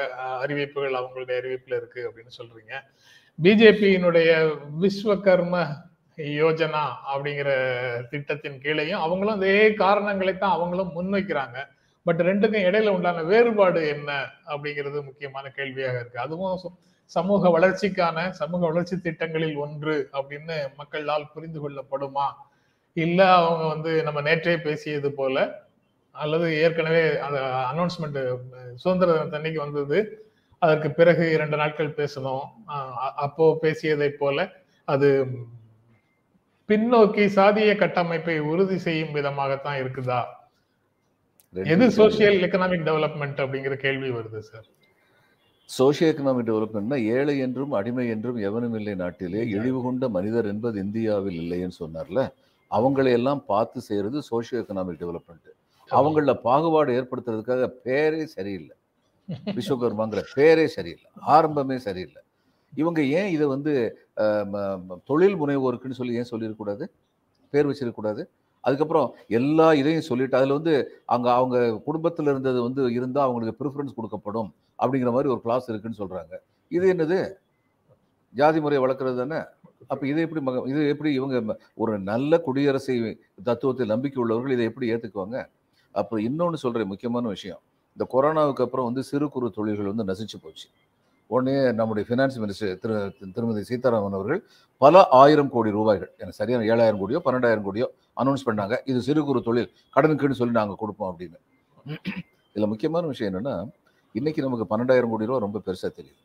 அறிவிப்புகள் 0.45 0.99
அவங்களுடைய 1.01 1.37
அறிவிப்புல 1.43 1.79
இருக்கு 1.81 2.01
அப்படின்னு 2.09 2.39
சொல்றீங்க. 2.41 2.75
பிஜேபியினுடைய 3.39 4.31
விஸ்வகர்ம 4.83 5.55
யோஜனா 6.41 6.85
அப்படிங்கிற 7.13 7.51
திட்டத்தின் 8.11 8.59
கீழேயும் 8.65 9.03
அவங்களும் 9.05 9.37
அதே 9.39 9.75
காரணங்களை 9.75 10.35
தான் 10.39 10.57
அவங்களும் 10.57 10.95
முன்வைக்கிறாங்க. 10.97 11.59
பட் 12.07 12.21
ரெண்டுக்கும் 12.23 12.67
இடையில 12.69 12.95
உண்டான 12.97 13.23
வேறுபாடு 13.23 13.81
என்ன 13.89 14.11
அப்படிங்கிறது 14.47 14.99
முக்கியமான 15.05 15.47
கேள்வியாக 15.59 15.99
இருக்கு. 16.01 16.19
அதுவும் 16.19 16.59
சமூக 17.11 17.43
வளர்ச்சிக்கான 17.49 18.19
சமூக 18.41 18.63
வளர்ச்சி 18.67 18.97
திட்டங்களில் 19.01 19.57
ஒன்று 19.57 19.95
அப்படின்னு 20.13 20.57
மக்களால் 20.77 21.31
புரிந்து 21.35 21.59
கொள்ளப்படுமா? 21.63 22.27
இல்ல 22.97 23.21
அவங்க 23.35 23.65
வந்து 23.75 23.93
நம்ம 24.03 24.21
நேற்றே 24.21 24.55
பேசியது 24.63 25.11
போல 25.13 25.37
அல்லது 26.15 26.47
ஏற்கனவே 26.63 27.05
அந்த 27.27 27.39
அனௌன்ஸ்மெண்ட் 27.71 28.19
சுதந்திர 28.83 29.09
தினத்தன்னைக்கு 29.17 29.61
வந்தது. 29.65 29.99
அதற்கு 30.63 30.89
பிறகு 30.99 31.25
இரண்டு 31.37 31.57
நாட்கள் 31.61 31.97
பேசணும். 32.01 32.45
அப்போ 33.27 33.45
பேசியதை 33.63 34.11
போல 34.23 34.49
அது 34.89 35.09
பின்னோக்கி 36.69 37.25
சாதிய 37.37 37.71
கட்டமைப்பை 37.79 38.37
உறுதி 38.51 38.77
செய்யும் 38.87 39.15
விதமாகத்தான் 39.17 39.79
இருக்குதா? 39.83 40.21
எது 41.55 41.87
சோசியல் 41.97 42.45
எக்கனாமிக் 42.47 42.85
டெவலப்மெண்ட் 42.89 43.41
அப்படிங்கிற 43.45 43.77
கேள்வி 43.85 44.11
வருது 44.17 44.41
சார் 44.51 44.69
சோஷியோ 45.71 46.07
எக்கனாமிக் 46.13 46.49
டெவலப்மெண்ட்னா 46.51 46.99
ஏழை 47.17 47.35
என்றும் 47.47 47.73
அடிமை 47.79 48.05
என்றும் 48.15 48.39
எவனும் 48.49 48.77
இல்லை 48.79 48.95
நாட்டிலே. 49.03 49.43
இழிவு 49.57 49.81
கொண்ட 49.83 50.05
மனிதர் 50.17 50.51
என்பது 50.53 50.77
இந்தியாவில் 50.85 51.39
இல்லைன்னு 51.43 51.81
சொன்னார்ல. 51.83 52.21
அவங்களை 52.71 53.13
எல்லாம் 53.19 53.43
பார்த்து 53.53 53.81
செய்யறது 53.89 54.21
சோஷியோ 54.31 54.61
எக்கனாமிக் 54.63 55.01
டெவலப்மெண்ட் 55.03 55.49
அவங்கள 55.99 56.33
பாகுபாடு 56.47 56.91
ஏற்படுத்துறதுக்காக 56.99 57.67
பேரே 57.87 58.23
சரியில்லை. 58.37 58.75
விஸ்வகர்மாங்கிற 59.57 60.21
பேரே 60.39 60.67
சரியில்லை. 60.77 61.09
ஆரம்பமே 61.37 61.77
சரியில்லை. 61.87 62.21
இவங்க 62.73 63.01
ஏன் 63.21 63.31
இதை 63.37 63.47
வந்து 63.55 63.73
தொழில் 65.11 65.39
முனைவோருக்குன்னு 65.41 65.99
சொல்லி 66.01 66.19
ஏன் 66.21 66.31
சொல்லியிருக்கூடாது 66.33 66.85
பேர் 67.53 67.69
வச்சிருக்கக்கூடாது? 67.69 68.23
அதுக்கப்புறம் 68.67 69.07
எல்லா 69.39 69.67
இதையும் 69.81 70.09
சொல்லிட்டு 70.09 70.37
அதில் 70.39 70.57
வந்து 70.57 70.73
அங்கே 71.15 71.31
அவங்க 71.37 71.57
குடும்பத்தில் 71.87 72.31
இருந்தது 72.33 72.59
வந்து 72.67 72.83
இருந்தால் 72.97 73.27
அவங்களுக்கு 73.27 73.59
ப்ரிஃபரன்ஸ் 73.61 73.97
கொடுக்கப்படும் 73.99 74.51
அப்படிங்கிற 74.83 75.13
மாதிரி 75.17 75.31
ஒரு 75.35 75.41
கிளாஸ் 75.47 75.71
இருக்குன்னு 75.71 76.01
சொல்கிறாங்க 76.03 76.35
இது 76.77 76.85
என்னது? 76.95 77.19
ஜாதி 78.35 78.59
முறையை 78.65 78.81
வளர்க்குறது 78.83 79.17
தானே? 79.23 79.39
அப்போ 79.91 80.05
இதை 80.11 80.21
எப்படி 80.27 80.41
மக 80.49 80.61
இது 80.73 80.81
எப்படி 80.95 81.11
இவங்க 81.21 81.57
ஒரு 81.83 81.93
நல்ல 82.11 82.39
குடியரசை 82.47 82.97
தத்துவத்தை 83.49 83.87
நம்பிக்கை 83.93 84.21
உள்ளவர்கள் 84.25 84.55
இதை 84.57 84.67
எப்படி 84.71 84.91
ஏற்றுக்குவாங்க 84.95 85.39
அப்புறம் 85.99 86.25
இன்னொன்று 86.29 86.59
சொல்கிறேன் 86.65 86.91
முக்கியமான 86.93 87.29
விஷயம். 87.37 87.61
இந்த 87.97 88.05
கொரோனாவுக்கு 88.13 88.65
அப்புறம் 88.67 88.87
வந்து 88.89 89.03
சிறு 89.11 89.27
குறு 89.35 89.47
தொழில்கள் 89.57 89.91
வந்து 89.93 90.07
நசிச்சு 90.11 90.39
போச்சு. 90.43 90.67
உடனே 91.31 91.55
நம்முடைய 91.79 92.05
ஃபினான்ஸ் 92.09 92.37
மினிஸ்டர் 92.43 92.79
திரு 92.83 92.95
திருமதி 93.35 93.63
சீதாராமன் 93.71 94.17
அவர்கள் 94.19 94.41
பல 94.83 95.03
ஆயிரம் 95.21 95.51
கோடி 95.55 95.71
ரூபாய்கள் 95.79 96.11
எனக்கு 96.19 96.39
சரியான 96.39 96.67
ஏழாயிரம் 96.73 97.01
கோடியோ 97.03 97.21
பன்னெண்டாயிரம் 97.27 97.67
கோடியோ 97.67 97.87
அனௌன்ஸ் 98.23 98.47
பண்ணாங்க. 98.49 98.77
இது 98.91 99.01
சிறு 99.09 99.23
குறு 99.29 99.41
தொழில் 99.49 99.71
கடனுக்குன்னு 99.97 100.39
சொல்லி 100.41 100.55
நாங்கள் 100.61 100.81
கொடுப்போம் 100.83 101.11
அப்படின்னு. 101.13 101.39
இதில் 102.55 102.71
முக்கியமான 102.73 103.07
விஷயம் 103.13 103.31
என்னென்னா 103.31 103.55
இன்றைக்கி 104.15 104.41
நமக்கு 104.47 104.67
பன்னெண்டாயிரம் 104.73 105.13
கோடி 105.15 105.29
ரூபா 105.31 105.41
ரொம்ப 105.47 105.59
பெருசாக 105.67 105.91
தெரியுது. 105.99 106.21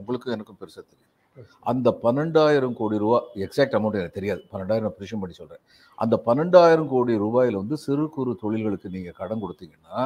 உங்களுக்கும் 0.00 0.34
எனக்கும் 0.36 0.58
பெருசாக 0.60 0.84
தெரியும் 0.92 1.13
அந்த 1.72 1.88
பன்னெண்டாயிரம் 2.04 2.76
கோடி 2.80 2.96
ரூபா 3.04 3.18
எக்ஸாக்ட் 3.44 3.76
அமௌண்ட் 3.78 3.98
எனக்கு 4.00 4.18
தெரியாது. 4.18 4.42
பன்னெண்டாயிரம் 4.52 4.94
ப்ரிஷன் 4.98 5.22
பண்ணி 5.22 5.36
சொல்கிறேன் 5.40 5.62
அந்த 5.98 6.14
பன்னெண்டாயிரம் 6.26 6.90
கோடி 6.92 7.14
ரூபாயில 7.24 7.60
வந்து 7.62 7.76
சிறு 7.84 8.04
குறு 8.16 8.32
தொழில்களுக்கு 8.42 8.94
நீங்கள் 8.96 9.18
கடன் 9.20 9.42
கொடுத்தீங்கன்னா 9.44 9.98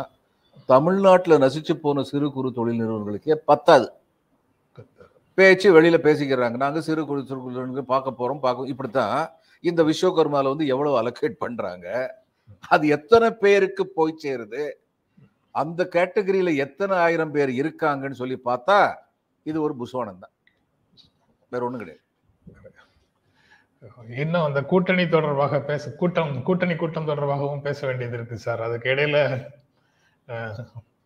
தமிழ்நாட்டில் 0.72 1.42
நசிச்சு 1.44 1.74
போன 1.84 2.02
சிறு 2.10 2.26
குறு 2.36 2.48
தொழில் 2.58 2.80
நிறுவனங்களுக்கே 2.80 3.36
பத்தாது. 3.50 3.86
பேச்சு 5.38 5.68
வெளியில 5.76 5.96
பேசிக்கிறாங்க. 6.06 6.56
நாங்க 6.64 6.80
சிறு 6.86 7.02
குறு 7.08 7.20
சிறு 7.28 7.38
நிறுவனங்களுக்கு 7.50 7.92
பார்க்க 7.94 8.18
போறோம் 8.20 8.42
பார்க்க 8.46 8.72
இப்படித்தான் 8.72 9.18
இந்த 9.64 9.80
விஸ்வகர்மால 9.90 10.50
வந்து 10.52 10.66
எவ்வளவு 10.72 10.98
அலோகேட் 11.00 11.42
பண்றாங்க? 11.44 11.86
அது 12.74 12.84
எத்தனை 12.96 13.28
பேருக்கு 13.42 13.84
போய் 13.98 14.20
சேருது? 14.24 14.64
அந்த 15.54 15.80
கேட்டகரியில 15.96 16.50
எத்தனை 16.64 16.96
ஆயிரம் 17.04 17.32
பேர் 17.36 17.52
இருக்காங்கன்னு 17.60 18.20
சொல்லி 18.22 18.36
பார்த்தா 18.48 18.78
இது 19.50 19.58
ஒரு 19.66 19.74
புஸ்வானம் 19.82 20.22
தான். 20.24 20.34
வேற 21.48 21.64
ஒன்றும் 21.64 21.78
கிடையாது. 21.78 22.02
இன்னும் 24.08 24.42
அந்த 24.42 24.62
கூட்டணி 24.62 25.08
தொடர்பாக 25.08 25.60
பேச 25.60 25.90
கூட்டம் 25.90 26.42
கூட்டணி 26.42 26.76
கூட்டம் 26.76 27.08
தொடர்பாகவும் 27.08 27.60
பேச 27.60 27.86
வேண்டியது 27.86 28.16
இருக்கு 28.16 28.36
சார். 28.36 28.62
அதுக்கு 28.62 28.90
இடையில 28.90 29.46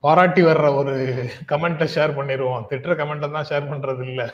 பாராட்டி 0.00 0.42
வர்ற 0.42 0.74
ஒரு 0.74 0.96
கமெண்ட்டை 1.48 1.88
ஷேர் 1.94 2.14
பண்ணிடுவோம் 2.14 2.64
திட்டுற 2.70 2.94
கமெண்ட்டை 2.94 3.30
தான் 3.30 3.46
ஷேர் 3.48 3.72
பண்றது 3.72 4.02
இல்லை. 4.02 4.30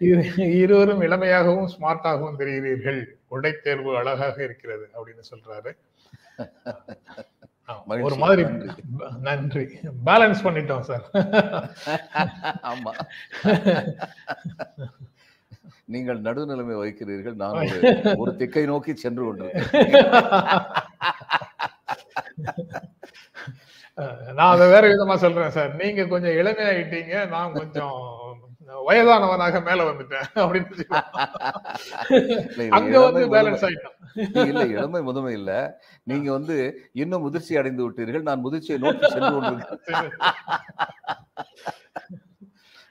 இரு- 0.00 0.54
இருவரும் 0.54 1.00
இளமையாகவும் 1.00 1.68
ஸ்மார்ட்டாகவும் 1.78 2.34
தெரிகிறீர்கள். 2.38 3.04
உடை 3.28 3.52
தேர்வு 3.62 3.96
அழகாக 3.96 4.42
இருக்கிறது 4.42 4.90
அப்படின்னு 4.94 5.22
சொல்றாரு. 5.34 5.76
ஒரு 8.06 8.16
மாதிரி 8.22 8.42
நன்றி. 9.28 9.64
பேலன்ஸ் 10.08 10.44
பண்ணிட்டோம் 10.46 10.86
சார் 10.90 11.04
ஆமா. 12.72 12.92
நீங்கள் 15.94 16.20
நடுநிலைமை 16.26 16.76
வகிக்கிறீர்கள். 16.80 17.36
நான் 17.42 18.16
ஒரு 18.22 18.32
திக்கை 18.40 18.64
நோக்கி 18.72 18.92
சென்று 19.04 19.22
கொண்டிருக்கேன் 19.24 19.70
நான் 24.36 24.52
அதை 24.52 24.64
வேற 24.68 24.84
விதமா 24.92 25.16
சொல்றேன் 25.24 25.54
சார் 25.56 25.72
நீங்க 25.82 26.04
கொஞ்சம் 26.12 26.36
இளமையாயிட்டீங்க 26.40 27.14
நான் 27.34 27.56
கொஞ்சம் 27.58 27.98
வயதானவனாக 28.88 29.62
மேல 29.68 29.80
வந்துட்டேன் 29.90 30.26
அப்படின்னு 30.44 30.86
அங்க 32.78 32.94
வந்து. 33.04 33.22
பேலன்ஸ் 33.34 33.64
ஆயிட்டோம். 33.68 33.96
இல்ல 34.50 34.64
இளமை 34.74 35.00
முதுமை 35.08 35.32
இல்ல. 35.38 35.52
நீங்க 36.10 36.28
வந்து 36.32 36.56
இன்னும் 37.02 37.24
முதிர்ச்சி 37.26 37.56
அடைந்து 37.60 37.84
விட்டீர்கள். 37.84 38.28
நான் 38.28 38.44
முதிர்ச்சியை 38.44 38.78
நோக்கி 38.84 39.08
சென்று 39.14 40.08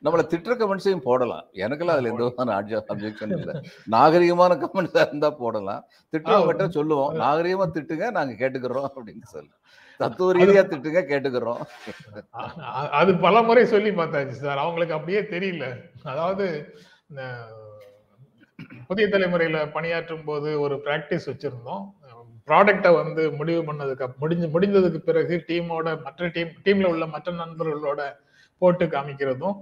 நம்மள 0.06 0.22
திட்டுற 0.32 0.54
கமெண்ட்ஸையும் 0.60 1.06
போடலாம். 1.08 1.46
எனக்கெல்லாம் 1.63 1.96
அதுல 1.96 2.10
எந்த 2.13 2.24
விதமான 2.24 2.56
அப்ஜெக்ஷன் 2.62 3.34
இல்ல. 3.38 3.52
நாகரிகமான 3.94 4.58
கமெண்ட்ஸா 4.63 5.02
இருந்தா 5.08 5.30
போடலாம். 5.44 5.84
திட்டுறவங்கிட்ட 6.13 6.66
சொல்லுவோம். 6.78 7.13
நாகரிகமா 7.22 7.66
திட்டுங்க 7.75 8.10
நாங்க 8.18 8.34
கேட்டுக்கிறோம் 8.42 8.88
அப்படின்னு 8.90 9.28
சொல்லி 9.36 9.54
தத்துவ 10.00 10.34
ரீதியா 10.38 10.64
திட்டுங்க 10.70 11.02
கேட்டுக்கிறோம். 11.10 11.62
அது 13.00 13.12
பல 13.26 13.36
முறை 13.48 13.64
சொல்லி 13.74 13.92
பார்த்தாச்சு 14.00 14.38
சார். 14.44 14.64
அவங்களுக்கு 14.64 14.98
அப்படியே 14.98 15.22
தெரியல. 15.34 15.66
அதாவது 16.14 16.46
புதிய 18.88 19.06
தலைமுறையில 19.08 19.58
பணியாற்றும் 19.76 20.26
போது 20.30 20.50
ஒரு 20.66 20.76
பிராக்டிஸ் 20.86 21.30
வச்சிருந்தோம். 21.32 21.84
ப்ராடக்டை 22.48 22.92
வந்து 23.02 23.24
முடிவு 23.40 23.62
பண்ணதுக்கு 23.68 24.06
முடிஞ்சு 24.22 24.48
முடிந்ததுக்கு 24.56 25.00
பிறகு 25.10 25.36
டீமோட 25.50 25.88
மற்ற 26.06 26.28
டீம் 26.36 26.58
டீம்ல 26.66 26.90
உள்ள 26.94 27.06
மற்ற 27.14 27.32
நண்பர்களோட 27.42 28.02
போட்டு 28.62 28.86
காமிக்கிறதும் 28.86 29.58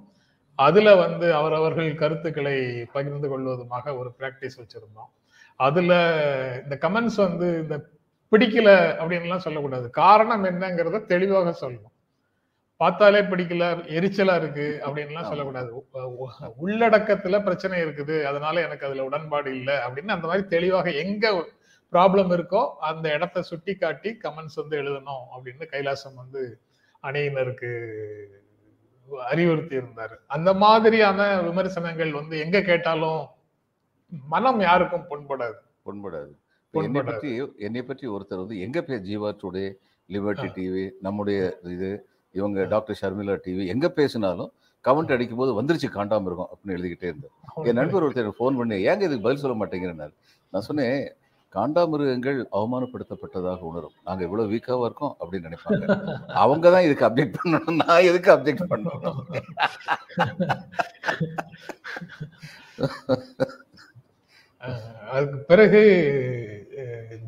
அதுல 0.60 0.90
வந்து 1.04 1.28
அவரவர்கள் 1.40 1.90
கருத்துக்களை 2.02 2.56
பகிர்ந்து 2.96 3.28
கொள்வதுமாக 3.32 3.94
ஒரு 3.98 4.10
பிராக்டிஸ் 4.20 4.60
வச்சிருந்தோம். 4.62 5.12
அதுல 5.60 5.92
இந்த 6.64 6.76
கமெண்ட்ஸ் 6.86 7.20
வந்து 7.28 7.48
இந்த 7.64 7.76
பிடிக்கல 8.32 8.70
அப்படின்லாம் 9.02 9.38
சொல்லக்கூடாது. 9.38 9.90
காரணம் 9.90 10.46
என்னங்கிறத 10.46 11.06
தெளிவாக 11.06 11.68
சொல்லணும். 11.68 11.92
பார்த்தாலே 12.78 13.22
பிடிக்கல 13.22 13.64
எரிச்சலா 13.88 14.36
இருக்கு 14.36 14.82
அப்படின்லாம். 14.86 15.28
சொல்லக்கூடாது. 15.28 15.84
உள்ளடக்கத்துல 16.68 17.44
பிரச்சனை 17.44 17.84
இருக்குது. 17.84 18.24
அதனால 18.24 18.62
எனக்கு 18.62 18.86
அதுல 18.86 19.04
உடன்பாடு 19.04 19.56
இல்லை 19.56 19.76
அப்படின்னு 19.76 20.08
அந்த 20.08 20.28
மாதிரி 20.28 20.48
தெளிவாக 20.48 20.92
எங்க 20.92 21.32
ப்ராப்ளம் 21.92 22.32
இருக்கோ 22.32 22.74
அந்த 22.80 23.10
இடத்த 23.10 23.42
சுட்டி 23.42 23.76
காட்டி 23.76 24.18
கமெண்ட்ஸ் 24.24 24.56
வந்து 24.56 24.82
எழுதணும் 24.82 25.24
அப்படின்னு 25.36 25.68
கைலாசம் 25.72 26.16
வந்து 26.16 26.62
அணியினருக்கு 27.04 27.72
அறிவுறுத்தி 29.32 29.78
இருந்தாரு. 29.78 30.16
அந்த 30.28 30.54
மாதிரியான 30.54 31.42
விமர்சனங்கள் 31.42 32.12
வந்து 32.12 32.40
எங்க 32.40 32.62
கேட்டாலும் 32.62 33.28
மனம் 34.10 34.60
யாருக்கும் 34.60 35.10
புண்படாது. 35.10 35.58
புண்படாது. 35.86 36.34
என்னை. 36.74 37.02
பற்றி 37.08 37.30
என்னை 37.68 37.82
பற்றி 37.84 38.06
ஒருத்தர் 38.16 38.42
வந்து 38.42 38.58
எங்க 38.66 38.80
பேர் 38.82 39.06
ஜீவா 39.08 39.30
டுடே 39.42 39.66
லிபர்ட்டி 40.10 40.48
டிவி 40.58 40.86
நம்முடைய 41.08 41.40
இது 41.74 41.90
இவங்க 42.36 42.66
டாக்டர் 42.74 43.00
ஷர்மிளா 43.02 43.36
டிவி 43.46 43.64
எங்க 43.74 43.88
பேசினாலும் 43.98 44.52
கமெண்ட் 44.86 45.14
அடிக்கும் 45.16 45.42
போது 45.42 45.52
வந்துருச்சு 45.58 45.90
காண்டாம 45.96 46.28
இருக்கும் 46.30 46.52
அப்படின்னு 46.52 46.76
எழுதிக்கிட்டே 46.78 47.10
இருந்தார் 47.12 47.36
என் 47.70 47.80
நண்பர் 47.80 48.06
ஒருத்தர் 48.06 48.38
ஃபோன் 48.38 48.60
பண்ணி 48.60 48.78
ஏங்க 48.90 49.04
இதுக்கு 49.08 49.28
பதில் 49.28 49.44
சொல்ல 49.44 49.58
மாட்டேங்கிறனால 49.62 50.12
நான் 50.54 50.68
சொன்னேன் 50.70 51.02
காண்டாமிருகங்கள் 51.54 52.38
அவமானப்படுத்தப்பட்டதாக 52.58 53.62
உணரும். 53.70 53.96
நாங்க 54.08 54.22
இவ்வளவு 54.28 54.52
வீக்காவா 54.52 54.86
இருக்கோம் 54.90 55.14
அப்படின்னு 55.22 55.48
நினைப்பாங்க. 55.50 55.86
அவங்க 56.44 56.66
தான் 56.76 56.86
இதுக்கு 56.88 57.08
அப்டேட் 57.08 57.36
பண்ணணும் 57.38 57.80
நான் 57.82 58.08
எதுக்கு 58.10 58.32
அப்டேட் 58.36 58.64
பண்ணணும்? 58.72 59.20
அதுக்கு 65.12 65.38
பிறகு 65.38 65.80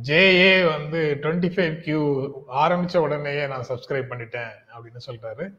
ஜேஏ 0.02 0.70
வந்து 0.70 1.18
டுவெண்ட்டி 1.22 1.52
ஃபைவ் 1.52 1.82
கியூ 1.82 2.30
ஆரம்பிச்ச 2.54 2.98
உடனேயே 2.98 3.48
நான் 3.48 3.66
சப்ஸ்கிரைப் 3.70 4.10
பண்ணிட்டேன் 4.10 4.50
அப்படின்னு 4.78 5.12
சொல்றாரு. 5.12 5.56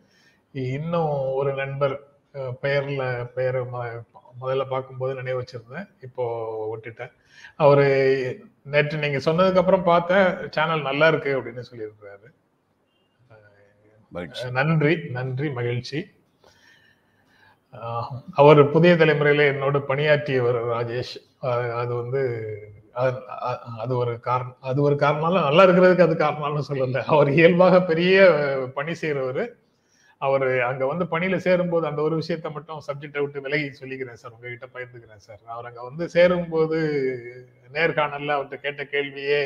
இன்னும் 0.52 1.32
ஒரு 1.32 1.54
நண்பர் 1.54 2.00
பெயர்ல 2.34 3.24
பெயரை 3.24 3.62
ம- 3.62 4.02
முதல்ல 4.40 4.68
பார்க்கும்போது 4.68 5.14
நினைவு 5.14 5.44
வச்சிருந்தேன். 5.44 5.88
இப்போ 6.00 6.44
விட்டுட்டேன். 6.74 7.12
அவரு 7.56 8.44
நேற்று 8.62 8.98
நீங்க 8.98 9.30
சொன்னதுக்கு 9.30 9.56
அப்புறம் 9.56 9.82
பார்த்தேன் 9.82 10.50
சேனல் 10.50 10.82
நல்லா 10.82 11.08
இருக்கு 11.08 11.42
அப்படின்னு 11.42 11.62
சொல்லியிருக்கிறாரு. 11.74 12.34
நன்றி 14.50 15.08
நன்றி 15.08 15.50
மகிழ்ச்சி. 15.50 16.10
அவர் 18.40 18.60
புதிய 18.74 18.92
தலைமுறையில 19.00 19.46
என்னோட 19.52 19.78
பணியாற்றியவர் 19.90 20.58
ராஜேஷ். 20.74 21.14
அது 21.80 21.92
வந்து 22.02 22.20
அது 23.02 23.18
அது 23.82 23.92
ஒரு 24.02 24.12
காரணம் 24.28 24.58
அது 24.70 24.80
ஒரு 24.82 24.96
காரணம் 25.02 25.36
நல்லா 25.48 25.64
இருக்கிறதுக்கு 25.66 26.06
அது 26.06 26.16
காரணம்னு 26.16 26.68
சொல்லல. 26.70 27.02
அவர் 27.14 27.30
இயல்பாக 27.38 27.80
பெரிய 27.90 28.16
பணி 28.78 28.94
செய்யறவர் 29.02 29.42
அவர் 30.20 30.44
அங்க 30.68 30.82
வந்து 30.90 31.04
பணியில 31.12 31.36
சேரும்போது 31.46 31.84
அந்த 31.88 32.00
ஒரு 32.02 32.14
விஷயத்த 32.20 32.50
மட்டும் 32.56 32.84
சப்ஜெக்டை 32.86 33.22
விட்டு 33.22 33.44
விலகி 33.46 33.66
சொல்லிக்கிறேன் 33.80 34.20
சார் 34.20 34.34
உங்ககிட்ட 34.34 34.66
பகிர்ந்துக்கிறேன் 34.74 35.24
சார். 35.26 35.40
அவர் 35.54 35.68
அங்க 35.70 35.80
வந்து 35.88 36.04
சேரும்போது 36.14 36.78
நேர்காணல்ல 37.72 38.36
அவர்கிட்ட 38.36 38.58
கேட்ட 38.66 38.82
கேள்வியே 38.94 39.40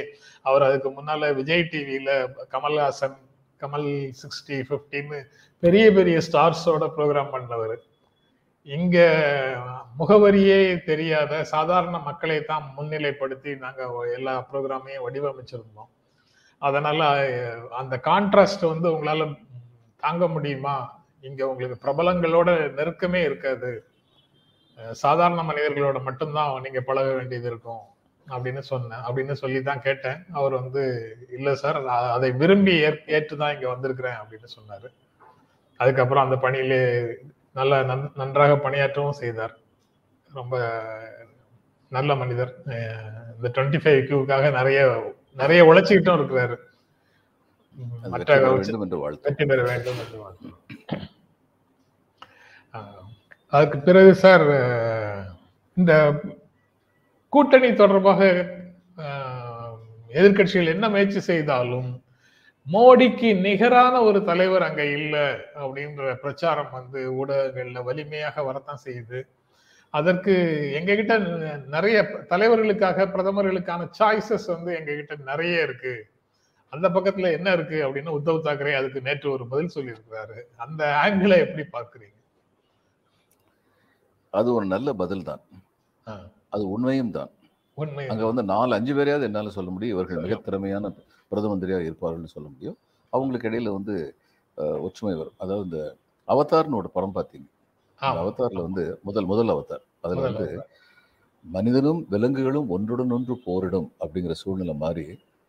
அவர் 0.44 0.66
அதுக்கு 0.68 0.90
முன்னால 0.90 1.32
விஜய் 1.40 1.68
டிவியில 1.72 2.10
கமல்ஹாசன் 2.54 3.16
கமல் 3.60 3.88
சிக்ஸ்டி 4.20 4.58
ஃபிஃப்டின்னு 4.68 5.20
பெரிய 5.62 5.86
பெரிய 5.92 6.18
ஸ்டார்ஸோட 6.28 6.86
ப்ரோக்ராம் 6.96 7.34
பண்ணவர். 7.36 7.76
இங்க 8.62 8.98
முகவரியே 9.98 10.82
தெரியாத 10.82 11.44
சாதாரண 11.44 11.98
மக்களை 11.98 12.42
தான் 12.42 12.74
முன்னிலைப்படுத்தி 12.76 13.58
நாங்க 13.58 14.08
எல்லா 14.14 14.48
ப்ரோக்ராமையும் 14.52 15.04
வடிவமைச்சிருந்தோம். 15.06 15.88
அதனால 16.58 17.04
அந்த 17.70 18.00
கான்ட்ராஸ்ட் 18.04 18.66
வந்து 18.66 18.90
உங்களால 18.90 19.34
தாங்க 19.96 20.28
முடியுமா? 20.28 21.04
இங்க 21.20 21.48
உங்களுக்கு 21.48 21.88
பிரபலங்களோட 21.88 22.48
நெருக்கமே 22.72 23.14
இருக்காது. 23.14 23.84
சாதாரண 24.90 25.42
மனிதர்களோட 25.42 26.02
மட்டும்தான் 26.02 26.60
நீங்க 26.60 26.80
பழக 26.80 27.12
வேண்டியது 27.12 27.46
இருக்கும் 27.46 27.80
அப்படின்னு 28.28 28.58
சொன்னேன் 28.58 28.98
அப்படின்னு 28.98 29.32
சொல்லி 29.32 29.62
தான் 29.62 29.80
கேட்டேன். 29.80 30.24
அவர் 30.32 30.52
வந்து 30.52 31.14
இல்ல 31.30 31.54
சார் 31.54 31.82
நான் 31.82 32.10
அதை 32.10 32.30
விரும்பி 32.32 32.72
ஏற்- 32.82 33.02
ஏற்றுதான் 33.06 33.54
இங்க 33.54 33.68
வந்திருக்கிறேன் 33.68 34.12
அப்படின்னு 34.12 34.48
சொன்னாரு. 34.58 34.94
அதுக்கப்புறம் 35.76 36.24
அந்த 36.24 36.36
பணியிலே 36.36 37.04
நல்ல 37.54 37.82
நன்- 37.82 38.10
நன்றாக 38.14 38.54
பணியாற்றவும் 38.54 39.10
செய்தார். 39.10 39.54
ரொம்ப 40.32 40.56
நல்ல 41.88 42.14
மனிதர். 42.14 42.52
இந்த 43.36 43.48
டுவெண்ட்டி 43.48 43.80
ஃபைவ் 43.80 44.06
கியூக்காக 44.06 44.52
நிறைய 44.52 44.80
நிறைய 45.34 45.64
உழைச்சிக்கிட்டும் 45.64 46.18
இருக்கிறாரு. 46.18 46.56
மற்ற 48.08 48.34
வெற்றி 49.22 49.44
பெற 49.44 49.62
வேண்டும் 49.62 49.96
என்று 49.98 50.52
அதுக்கு 53.52 53.78
பிறகு 53.78 54.14
சார் 54.14 54.44
இந்த 55.76 55.92
கூட்டணி 57.32 57.74
தொடர்பாக 57.74 58.20
ஆஹ், 58.96 59.74
எதிர்க்கட்சிகள் 60.08 60.66
என்ன 60.66 60.88
முயற்சி 60.88 61.20
செய்தாலும் 61.20 62.02
மோடிக்கு 62.72 63.40
நிகரான 63.40 64.00
ஒரு 64.02 64.24
தலைவர் 64.24 64.62
அங்க 64.62 64.84
இல்ல 64.84 65.38
அப்படின்ற 65.54 66.14
பிரச்சாரம் 66.14 66.70
வந்து 66.70 67.26
ஊடகங்கள்ல 67.26 67.82
வலிமையாக 67.82 68.42
வரத்தான் 68.42 68.78
செய்யுது. 68.84 69.22
அதற்கு 69.90 70.32
எங்க 70.72 70.94
கிட்ட 70.94 71.18
ந- 71.18 71.64
நிறைய 71.64 72.02
தலைவர்களுக்காக 72.02 73.06
பிரதமர்களுக்கான 73.06 73.90
சாய்ஸஸ் 73.98 74.46
வந்து 74.46 74.74
எங்க 74.74 74.94
கிட்ட 74.94 75.16
நிறைய 75.24 75.62
இருக்கு. 75.62 76.06
அந்த 76.70 76.88
பக்கத்துல 76.88 77.32
என்ன 77.32 77.52
இருக்கு 77.52 77.88
அப்படின்னு 77.88 78.08
உத்தவ் 78.08 78.40
தாக்கரே 78.44 78.74
அதுக்கு 78.74 79.00
நேற்று 79.00 79.30
ஒரு 79.30 79.46
பதில் 79.46 79.70
சொல்லியிருக்கிறாரு. 79.74 80.40
அந்த 80.56 81.00
ஆங்கிளை 81.04 81.38
எப்படி 81.38 81.84
பார்க்கறீங்க? 81.84 82.16
அது 84.30 84.54
ஒரு 84.54 84.66
நல்ல 84.66 84.92
பதில் 84.92 85.22
தான். 85.22 85.40
அது 86.50 86.70
உண்மையும் 86.70 87.10
தான். 87.10 87.30
உண்மை 87.74 88.08
அங்க 88.08 88.26
வந்து 88.26 88.42
நாலு 88.42 88.74
அஞ்சு 88.74 88.94
பேரையாவது 88.94 89.22
என்னால 89.22 89.50
சொல்ல 89.50 89.70
முடியும். 89.70 89.98
இவர்கள் 89.98 90.22
மிக 90.22 90.34
திறமையான 90.34 90.92
பிரதம 91.32 91.52
மந்திரியாக 91.52 91.88
இருப்பார்கள்னு 91.88 92.34
சொல்ல 92.34 92.46
முடியும். 92.48 92.76
அவங்களுக்கு 93.12 93.48
இடையில 93.50 93.72
வந்து 93.78 93.94
ஒற்றுமை 94.86 95.14
வரும். 95.20 95.36
அதாவது 95.38 95.66
இந்த 95.68 95.80
அவதார்னு 96.28 96.78
ஒரு 96.80 96.88
படம் 96.96 97.16
பார்த்தீங்க. 97.18 97.48
அவதார்ல 98.18 98.60
வந்து 98.68 98.82
முதல் 99.08 99.28
முதல் 99.30 99.52
அவதார். 99.54 99.84
அதுல 100.04 100.24
வந்து 100.28 100.46
மனிதனும் 101.44 102.00
விலங்குகளும் 102.12 102.68
ஒன்றுடன் 102.76 103.12
ஒன்று 103.16 103.34
போரிடும் 103.46 103.88
அப்படிங்கிற 104.02 104.34
சூழ்நிலை 104.42 104.74
மாதிரி 104.76 105.04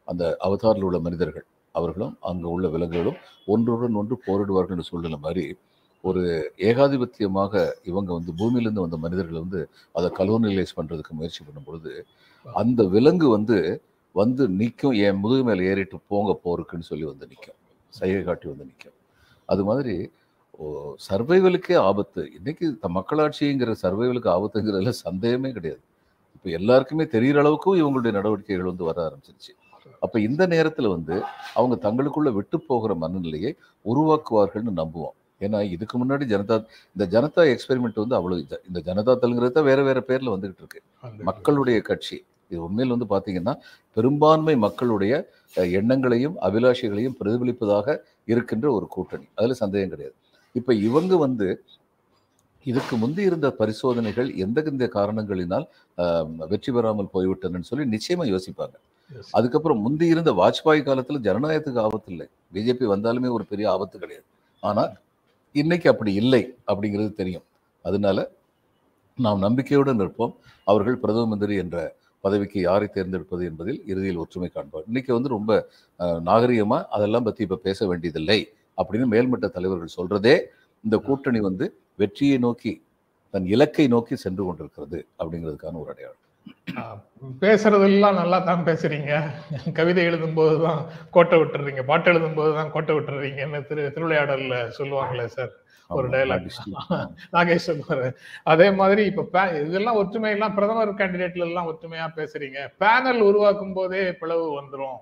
அந்த 0.07 0.24
அவதாரில் 0.48 0.86
உள்ள 0.88 0.98
மனிதர்கள் 1.00 1.45
அவர்களும் 1.75 2.13
அங்க 2.21 2.45
உள்ள 2.48 2.67
விலங்குகளும் 2.67 3.17
ஒன்றுடன் 3.48 3.98
ஒன்று 4.01 4.15
போரிடுவார்கள் 4.27 4.88
சூழ்நிலை 4.89 5.19
மாதிரி 5.25 5.45
ஒரு 6.03 6.21
ஏகாதிபத்தியமாக 6.69 7.53
இவங்க 7.83 8.09
வந்து 8.13 8.31
பூமியிலிருந்து 8.39 8.86
வந்த 8.86 8.98
மனிதர்கள் 8.98 9.43
வந்து 9.43 9.62
அதை 9.95 10.09
கலோனலைஸ் 10.19 10.77
பண்றதுக்கு 10.77 11.13
முயற்சி 11.13 11.41
பண்ணும் 11.43 11.67
பொழுது 11.67 11.93
அந்த 12.45 12.83
விலங்கு 12.95 13.27
வந்து 13.29 13.57
வந்து 14.19 14.47
நிற்கும் 14.47 14.91
என் 14.91 15.15
முதுகு 15.15 15.43
மேல 15.43 15.63
ஏறிட்டு 15.63 15.99
போங்க 16.07 16.39
போருக்குன்னு 16.45 16.79
சொல்லி 16.79 17.03
வந்து 17.03 17.27
நிற்கும் 17.27 17.55
சைகை 17.89 18.23
காட்டி 18.23 18.47
வந்து 18.47 18.65
நிற்கும் 18.65 18.97
அது 19.45 19.63
மாதிரி 19.63 20.11
சர்வைவலுக்கே 21.09 21.75
ஆபத்து. 21.75 22.31
இன்னைக்கு 22.35 22.77
த- 22.79 22.89
மக்களாட்சிங்கிற 22.93 23.75
சர்வைவலுக்கு 23.81 24.29
ஆபத்துங்கிறதுல 24.29 24.89
சந்தேகமே 24.89 25.51
கிடையாது. 25.51 25.81
இப்போ 26.33 26.49
எல்லாருக்குமே 26.49 27.07
தெரிகிற 27.07 27.43
அளவுக்கும் 27.43 27.77
இவங்களுடைய 27.77 28.11
நடவடிக்கைகள் 28.11 28.65
வந்து 28.65 28.83
வர 28.83 29.07
ஆரம்பிச்சிருச்சு. 29.07 29.53
அப்ப 29.99 30.19
இந்த 30.19 30.47
நேரத்துல 30.47 30.88
வந்து 30.88 31.23
அவங்க 31.53 31.91
தங்களுக்குள்ள 31.91 32.31
விட்டு 32.31 32.59
போகிற 32.59 32.95
மனநிலையை 32.95 33.55
உருவாக்குவார்கள்னு 33.85 34.73
நம்புவோம். 34.75 35.15
ஏன்னா 35.39 35.61
இதுக்கு 35.61 36.05
முன்னாடி 36.05 36.21
ஜனதா 36.25 36.65
இந்த 36.95 37.21
ஜனதா 37.21 37.39
எக்ஸ்பெரிமெண்ட் 37.39 37.96
வந்து 37.96 38.15
அவ்வளவு 38.15 38.46
ஜ- 38.50 38.61
இந்த 38.67 38.94
ஜனதா 38.94 39.17
தள்ளுங்கிறது 39.22 39.51
தான் 39.51 39.63
வேற 39.63 39.83
வேற 39.83 40.03
பேர்ல 40.07 40.33
வந்துகிட்டு 40.33 40.57
இருக்கு. 40.57 40.81
மக்களுடைய 41.24 41.81
கட்சி. 41.81 42.25
இது 42.51 42.59
உண்மையில் 42.68 42.94
வந்து 42.96 43.07
பாத்தீங்கன்னா 43.14 43.53
பெரும்பான்மை 43.98 44.55
மக்களுடைய 44.66 45.14
எண்ணங்களையும் 45.79 46.35
அபிலாஷைகளையும் 46.48 47.18
பிரதிபலிப்பதாக 47.20 47.98
இருக்கின்ற 48.33 48.68
ஒரு 48.77 48.85
கூட்டணி. 48.96 49.25
அதுல 49.38 49.55
சந்தேகம் 49.64 49.94
கிடையாது. 49.94 50.16
இப்ப 50.55 50.74
இவங்க 50.88 51.14
வந்து 51.25 51.48
இதுக்கு 52.66 52.96
முந்தி 53.01 53.22
இருந்த 53.29 53.48
பரிசோதனைகள் 53.59 54.29
எந்தெந்த 54.44 54.85
காரணங்களினால் 54.96 55.66
வெற்றி 56.51 56.72
பெறாமல் 56.75 57.12
போய்விட்டனன்னு 57.14 57.70
சொல்லி 57.70 57.85
நிச்சயமா 57.96 58.25
யோசிப்பாங்க. 58.33 58.75
அதுக்கப்புறம் 59.38 59.79
முந்தி 59.85 60.05
இருந்த 60.14 60.31
வாஜ்பாய் 60.40 60.88
காலத்துல 60.90 61.22
ஜனநாயகத்துக்கு 61.27 61.83
ஆபத்து 61.85 62.09
இல்லை. 62.14 62.27
பிஜேபி 62.55 62.85
வந்தாலுமே 62.94 63.29
ஒரு 63.38 63.46
பெரிய 63.51 63.66
ஆபத்து 63.75 63.96
கிடையாது. 64.03 64.27
ஆனா 64.64 64.83
இன்னைக்கு 65.55 65.88
அப்படி 65.94 66.12
இல்லை 66.22 66.44
அப்படிங்கிறது 66.72 67.12
தெரியும். 67.22 67.46
அதனால 67.85 68.18
நாம் 69.18 69.40
நம்பிக்கையுடன் 69.46 70.01
இருப்போம் 70.03 70.33
அவர்கள் 70.68 71.01
பிரதம 71.03 71.29
மந்திரி 71.31 71.55
என்ற 71.64 71.77
பதவிக்கு 72.24 72.60
யாரை 72.62 72.88
தேர்ந்தெடுப்பது 72.90 73.44
என்பதில் 73.46 73.79
இறுதியில் 73.86 74.22
ஒற்றுமை 74.24 74.50
காண்பார். 74.50 74.86
இன்னைக்கு 74.88 75.12
வந்து 75.18 75.29
ரொம்ப 75.29 75.51
அஹ், 76.00 76.22
நாகரிகமா 76.25 76.79
அதெல்லாம் 76.96 77.25
பத்தி 77.25 77.42
இப்ப 77.44 77.62
பேச 77.64 77.88
வேண்டியதில்லை 77.88 78.40
அப்படின்னு 78.77 79.08
மேல்மட்ட 79.14 79.48
தலைவர்கள் 79.55 79.98
சொல்றதே 79.98 80.36
இந்த 80.84 80.98
கூட்டணி 81.08 81.40
வந்து 81.42 81.66
வெற்றியை 82.00 82.38
நோக்கி 82.40 82.74
தன் 83.34 83.48
இலக்கை 83.53 83.86
நோக்கி 83.94 84.16
சென்று 84.18 84.44
கொண்டிருக்கிறது 84.46 85.00
அப்படிங்கிறதுக்கான 85.20 85.79
ஒரு 85.82 85.92
அடையாளம். 85.94 86.24
பேசுறதெல்லாம் 87.42 88.18
நல்லா 88.20 88.38
தான் 88.42 88.66
பேசுறீங்க. 88.68 89.12
கவிதை 89.74 90.03
எழுதும் 90.05 90.38
போதுதான் 90.38 90.79
கோட்டை 91.12 91.38
விட்டுறீங்க 91.40 91.84
பாட்டு 91.86 92.10
எழுதும் 92.12 92.38
போதுதான் 92.38 92.72
கோட்டை 92.72 92.94
விட்டுறீங்கன்னு 92.96 93.60
திரு 93.70 93.84
திருவிளையாடல்ல 93.96 94.55
சொல்லுவாங்களே 94.77 95.27
சார். 95.36 95.51
ஒரு 95.89 96.07
dialogue. 96.13 96.47
நாகேஷ் 97.35 97.67
சொல்லுவாரு 97.67 98.07
அதே 98.43 98.67
மாதிரி 98.71 99.03
இப்ப 99.11 99.23
இதெல்லாம் 99.61 99.99
ஒற்றுமை 100.01 100.31
எல்லாம் 100.35 100.55
பிரதமர் 100.57 100.91
கேண்டிடேட்ல 100.99 101.47
எல்லாம் 101.47 101.69
ஒற்றுமையா 101.71 102.05
பேசுறீங்க. 102.17 102.59
பேனல் 102.81 103.21
உருவாக்கும் 103.29 103.75
போதே 103.77 104.01
பிளவு 104.21 104.45
வந்துரும் 104.59 104.99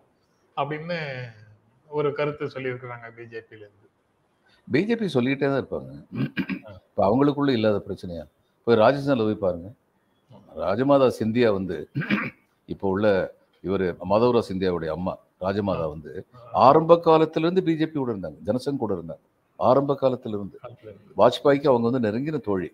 அப்படின்னு 0.58 0.98
ஒரு 1.90 2.10
கருத்து 2.20 2.54
சொல்லியிருக்கிறாங்க 2.56 3.08
பிஜேபியில 3.18 3.64
இருந்து 3.66 3.86
பிஜேபி 4.68 5.08
சொல்லிக்கிட்டே 5.16 5.48
தான் 5.50 5.62
இருப்பாங்க. 5.62 5.92
இப்போ 6.88 7.02
அவங்களுக்குள்ள 7.08 7.52
இல்லாத 7.58 7.78
பிரச்சனையா? 7.86 8.24
போய் 8.68 8.82
ராஜஸ்தானில் 8.84 9.28
போய் 9.30 9.44
பாருங்க. 9.46 9.68
ராஜமாதா 10.64 11.08
சிந்தியா 11.20 11.50
வந்து 11.60 11.78
இப்போ 12.70 12.88
உள்ள 12.94 13.08
இவர் 13.64 13.84
மாதவரா 14.12 14.42
சிந்தியாவுடைய 14.50 14.92
அம்மா 14.98 15.14
ராஜமாதா 15.42 15.86
வந்து 15.94 16.12
ஆரம்ப 16.68 16.94
காலத்துல 17.08 17.46
இருந்து 17.48 17.68
பிஜேபி 17.70 17.98
கூட 17.98 18.12
இருந்தாங்க. 18.16 18.40
ஜனசங் 18.50 18.84
கூட 18.84 18.94
இருந்தாங்க. 18.98 19.24
ஆரம்ப 19.60 19.98
காலத்துல 20.02 20.38
இருந்து 20.38 20.58
வாஜ்பாய்க்கு 21.22 21.70
அவங்க 21.72 21.86
வந்து 21.90 22.06
நெருங்கின 22.08 22.42
தோழி. 22.50 22.70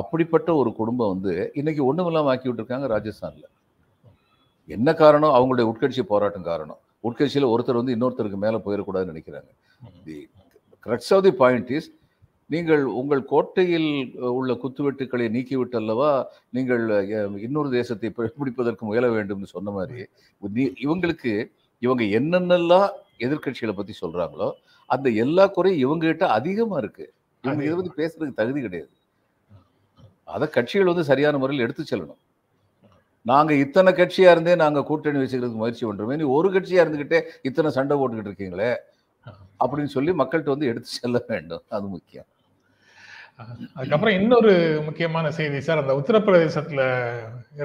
அப்படிப்பட்ட 0.00 0.48
ஒரு 0.60 0.70
குடும்பம் 0.78 1.12
வந்து 1.14 1.32
இன்னைக்கு 1.60 1.82
ஒண்ணும் 1.88 2.08
இல்லாம 2.10 2.30
ஆக்கி 2.32 2.48
விட்டுருக்காங்க 2.48 2.86
ராஜஸ்தான்ல. 2.94 3.44
என்ன 4.68 4.88
காரணம்? 5.02 5.34
அவங்களுடைய 5.36 5.66
உட்கட்சி 5.72 6.02
போராட்டம் 6.12 6.48
காரணம். 6.50 6.80
உட்கட்சியில 7.08 7.50
ஒருத்தர் 7.54 7.80
வந்து 7.80 7.94
இன்னொருத்தருக்கு 7.96 8.38
மேல 8.44 8.58
போயிடக்கூடாதுன்னு 8.64 9.12
நினைக்கிறாங்க. 9.14 9.50
The 10.06 10.16
of 11.16 11.24
the 11.26 11.32
point 11.42 11.70
is 11.78 11.90
நீங்கள் 12.50 12.82
உங்கள் 13.00 13.22
கோட்டையில் 13.32 13.88
உள்ள 14.38 14.52
குத்துவெட்டுக்களை 14.62 15.26
நீக்கிவிட்டு 15.36 15.76
அல்லவா 15.80 16.10
நீங்கள் 16.56 16.82
இன்னொரு 17.46 17.68
தேசத்தை 17.76 18.08
பிடிப்பதற்கு 18.16 18.82
முயல 18.88 19.08
வேண்டும்னு 19.16 19.54
சொன்ன 19.54 19.72
மாதிரி 19.78 20.02
இவங்களுக்கு 20.84 21.32
இவங்க 21.82 22.02
என்னென்னலாம் 22.18 22.88
எதிர்க்கட்சிகளை 23.26 23.74
பத்தி 23.76 23.94
சொல்றாங்களோ 24.02 24.48
அந்த 24.90 25.08
எல்லா 25.24 25.44
குறையும் 25.46 25.82
இவங்க 25.86 26.04
கிட்ட 26.06 26.26
அதிகமா 26.38 26.76
இருக்கு. 26.78 27.06
இவங்க 27.44 27.64
இதை 27.64 27.74
பத்தி 27.76 27.92
பேசுறதுக்கு 28.00 28.40
தகுதி 28.40 28.60
கிடையாது. 28.60 28.92
அதை 30.34 30.46
கட்சிகள் 30.48 30.90
வந்து 30.92 31.10
சரியான 31.10 31.38
முறையில் 31.38 31.64
எடுத்து 31.66 31.84
செல்லணும். 31.90 32.20
நாங்க 33.26 33.52
இத்தனை 33.54 33.90
கட்சியா 33.92 34.30
இருந்தே 34.34 34.54
நாங்க 34.62 34.80
கூட்டணி 34.82 35.18
வச்சுக்கிறதுக்கு 35.18 35.62
முயற்சி 35.62 35.84
பண்றோமே 35.86 36.16
நீ 36.20 36.24
ஒரு 36.36 36.48
கட்சியா 36.52 36.82
இருந்துகிட்டே 36.84 37.20
இத்தனை 37.48 37.70
சண்டை 37.70 37.94
போட்டுக்கிட்டு 37.96 38.30
இருக்கீங்களே? 38.30 38.70
அப்படின்னு 39.64 39.94
சொல்லி 39.96 40.12
மக்கள்கிட்ட 40.12 40.54
வந்து 40.54 40.70
எடுத்து 40.72 40.90
செல்ல 41.00 41.18
வேண்டும். 41.28 41.64
அது 41.76 41.86
முக்கியம். 41.94 42.28
அதுக்கப்புறம் 43.76 44.16
இன்னொரு 44.20 44.52
முக்கியமான 44.84 45.30
செய்தி 45.38 45.60
சார். 45.60 45.82
அந்த 45.82 45.94
உத்தரப்பிரதேசத்துல 46.00 46.82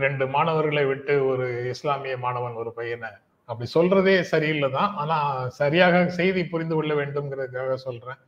ரெண்டு 0.05 0.27
மாணவர்களை 0.35 0.85
விட்டு 0.85 1.15
ஒரு 1.31 1.47
இஸ்லாமிய 1.73 2.15
மாணவன் 2.25 2.59
ஒரு 2.61 2.71
பையனை 2.79 3.09
அப்படி 3.49 3.67
சொல்றதே 3.77 4.15
சரியில்லை 4.31 4.69
தான் 4.77 4.91
ஆனா 5.01 5.17
சரியாக 5.61 6.01
செய்தி 6.19 6.41
புரிந்து 6.53 6.75
கொள்ள 6.75 6.93
வேண்டும்ங்கிறதுக்காக 7.01 7.75
சொல்றேன். 7.87 8.19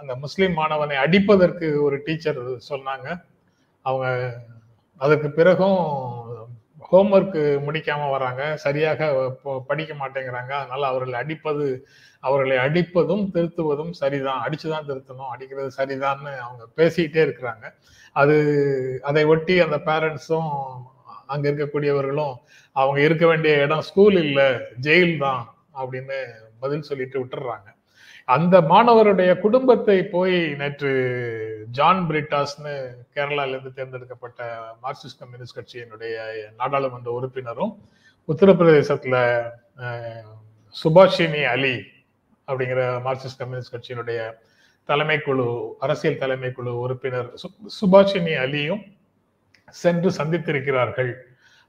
அந்த 0.00 0.12
முஸ்லீம் 0.24 0.54
மாணவனை 0.58 0.96
அடிப்பதற்கு 1.04 1.66
ஒரு 1.86 1.96
டீச்சர் 2.06 2.40
சொன்னாங்க. 2.70 3.08
அவங்க 3.84 4.06
அதுக்கு 5.00 5.28
பிறகும் 5.38 5.80
ஹோம்ஒர்க் 6.90 7.38
முடிக்காம 7.66 8.02
வராங்க. 8.14 8.42
சரியாக 8.64 9.08
படிக்க 9.70 9.92
மாட்டேங்கிறாங்க. 10.00 10.52
அதனால 10.60 10.82
அவர்களை 10.92 11.16
அடிப்பது 11.22 11.66
அவர்களை 12.22 12.56
அடிப்பதும் 12.66 13.24
திருத்துவதும் 13.34 13.92
சரிதான். 14.00 14.40
அடிச்சுதான் 14.46 14.88
திருத்தணும். 14.90 15.30
அடிக்கிறது 15.34 15.70
சரிதான்னு 15.78 16.32
அவங்க 16.46 16.64
பேசிக்கிட்டே 16.78 17.22
இருக்கிறாங்க. 17.26 17.64
அது 18.16 18.36
அதை 19.10 19.24
ஒட்டி 19.34 19.54
அந்த 19.66 19.78
பேரண்ட்ஸும் 19.88 20.52
அங்க 21.26 21.44
இருக்கக்கூடியவர்களும் 21.50 22.34
அவங்க 22.76 22.98
இருக்க 23.00 23.24
வேண்டிய 23.26 23.54
இடம் 23.58 23.82
ஸ்கூல் 23.82 24.18
இல்ல 24.22 24.40
ஜெயில் 24.80 25.16
தான் 25.18 25.42
அப்படின்னு 25.74 26.18
பதில் 26.60 26.82
சொல்லிட்டு 26.82 27.18
விட்டுறாங்க 27.18 27.68
அந்த 28.28 28.56
மாணவருடைய 28.62 29.32
குடும்பத்தை 29.38 29.96
போய் 30.06 30.36
நேற்று 30.54 30.92
ஜான் 31.70 32.00
பிரிட்டாஸ்னு 32.08 32.72
கேரளால 33.14 33.52
இருந்து 33.52 33.72
தேர்ந்தெடுக்கப்பட்ட 33.72 34.40
மார்க்சிஸ்ட் 34.82 35.20
கம்யூனிஸ்ட் 35.20 35.58
கட்சியினுடைய 35.58 36.16
நாடாளுமன்ற 36.56 37.10
உறுப்பினரும் 37.12 37.72
உத்தரப்பிரதேசத்துல 38.28 39.16
சுபாஷினி 40.74 41.42
அலி 41.46 41.76
அப்படிங்கிற 42.48 42.82
மார்க்சிஸ்ட் 43.00 43.40
கம்யூனிஸ்ட் 43.40 43.74
கட்சியினுடைய 43.74 44.20
தலைமைக்குழு 44.88 45.46
அரசியல் 45.80 46.20
தலைமைக்குழு 46.20 46.72
உறுப்பினர் 46.82 47.30
சுபாஷினி 47.78 48.34
அலியும் 48.38 48.82
சென்று 49.74 50.10
சந்தித்திருக்கிறார்கள் 50.10 51.12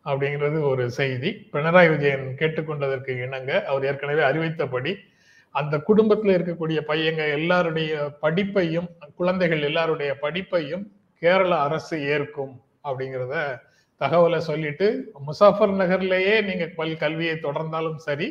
அப்படிங்கிறது 0.05 0.57
ஒரு 0.61 0.83
செய்தி. 0.89 1.29
பினராயி 1.53 1.89
விஜயன் 1.89 2.27
கேட்டுக்கொண்டதற்கு 2.39 3.11
இணங்க 3.25 3.51
அவர் 3.63 3.85
ஏற்கனவே 3.85 4.23
அறிவித்தபடி 4.23 4.91
அந்த 5.55 5.75
குடும்பத்தில் 5.79 6.33
இருக்கக்கூடிய 6.37 6.79
பையங்க 6.89 7.23
எல்லாருடைய 7.27 7.91
படிப்பையும் 8.21 8.89
குழந்தைகள் 9.15 9.63
எல்லாருடைய 9.63 10.11
படிப்பையும் 10.23 10.83
கேரள 11.21 11.51
அரசு 11.59 11.95
ஏற்கும் 12.05 12.53
அப்படிங்கிறத 12.85 13.35
தகவலை 14.01 14.39
சொல்லிட்டு 14.39 14.87
முசாஃபர் 15.27 15.73
நகர்லேயே 15.79 16.35
நீங்க 16.41 16.65
பல் 16.75 16.97
கல்வியை 16.97 17.35
தொடர்ந்தாலும் 17.35 17.97
சரி 17.97 18.27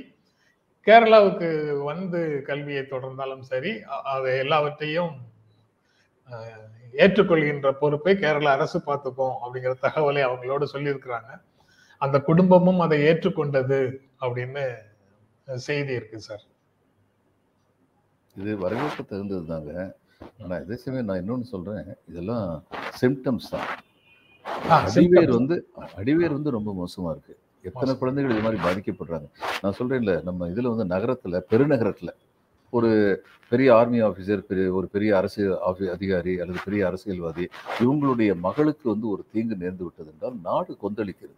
கேரளாவுக்கு 0.87 1.48
வந்து 1.83 2.42
கல்வியை 2.42 2.83
தொடர்ந்தாலும் 2.83 3.42
சரி 3.42 3.72
அதை 4.12 4.33
எல்லாவற்றையும் 4.38 5.14
ஏற்றுக்கொள்கின்ற 7.05 7.71
பொறுப்பை 7.83 8.13
கேரள 8.23 8.47
அரசு 8.57 8.79
பார்த்துக்கும் 8.89 9.37
அப்படிங்கிற 9.43 9.73
தகவலை 9.87 10.23
அவங்களோட 10.29 10.65
சொல்லியிருக்கிறாங்க. 10.75 11.31
அந்த 12.05 12.17
குடும்பமும் 12.29 12.83
அதை 12.85 12.99
ஏற்றுக்கொண்டது 13.11 13.81
அப்படின்னு 14.25 14.65
செய்தி 15.69 15.93
இருக்கு 15.99 16.19
சார். 16.29 16.45
இது 18.37 18.53
வரவேற்க 18.65 19.01
தகுந்தது 19.03 19.45
தாங்க 19.53 19.73
ஆனால் 20.43 20.63
இதே 20.65 20.77
சமயம் 20.83 21.09
நான் 21.09 21.21
இன்னொன்று 21.23 21.53
சொல்கிறேன் 21.55 21.89
இதெல்லாம் 22.11 22.47
சிம்டம்ஸ் 23.01 23.51
தான். 23.55 23.69
அடிவேர் 24.87 25.33
வந்து 25.39 25.57
அடிவேர் 26.01 26.37
வந்து 26.37 26.51
ரொம்ப 26.57 26.71
மோசமாக 26.81 27.13
இருக்கு. 27.15 27.35
எத்தனை. 27.69 27.93
குழந்தைகள் 28.01 28.35
இது 28.35 28.45
மாதிரி 28.47 28.59
பாதிக்கப்படுறாங்க? 28.67 29.29
நான் 29.63 29.77
சொல்கிறேன்ல 29.79 30.15
நம்ம 30.29 30.49
இதில் 30.53 30.73
வந்து 30.73 30.87
நகரத்தில் 30.95 31.45
பெருநகரத்தில் 31.53 32.13
ஒரு 32.77 32.91
பெரிய 33.49 33.75
ஆர்மி 33.75 34.03
ஆஃபீஸர் 34.03 34.47
பெரிய 34.49 34.73
ஒரு 34.73 34.87
பெரிய 34.87 35.17
அரசியல் 35.17 35.59
அதிகாரி 35.93 36.41
அல்லது 36.41 36.59
பெரிய 36.65 36.87
அரசியல்வாதி 36.87 37.49
இவங்களுடைய 37.79 38.39
மகளுக்கு 38.39 38.91
வந்து 38.91 39.09
ஒரு 39.09 39.25
தீங்கு 39.33 39.55
நேர்ந்து 39.55 39.83
விட்டது 39.83 40.12
என்றால் 40.12 40.37
நாடு 40.43 40.77
கொந்தளிக்கிறது. 40.83 41.37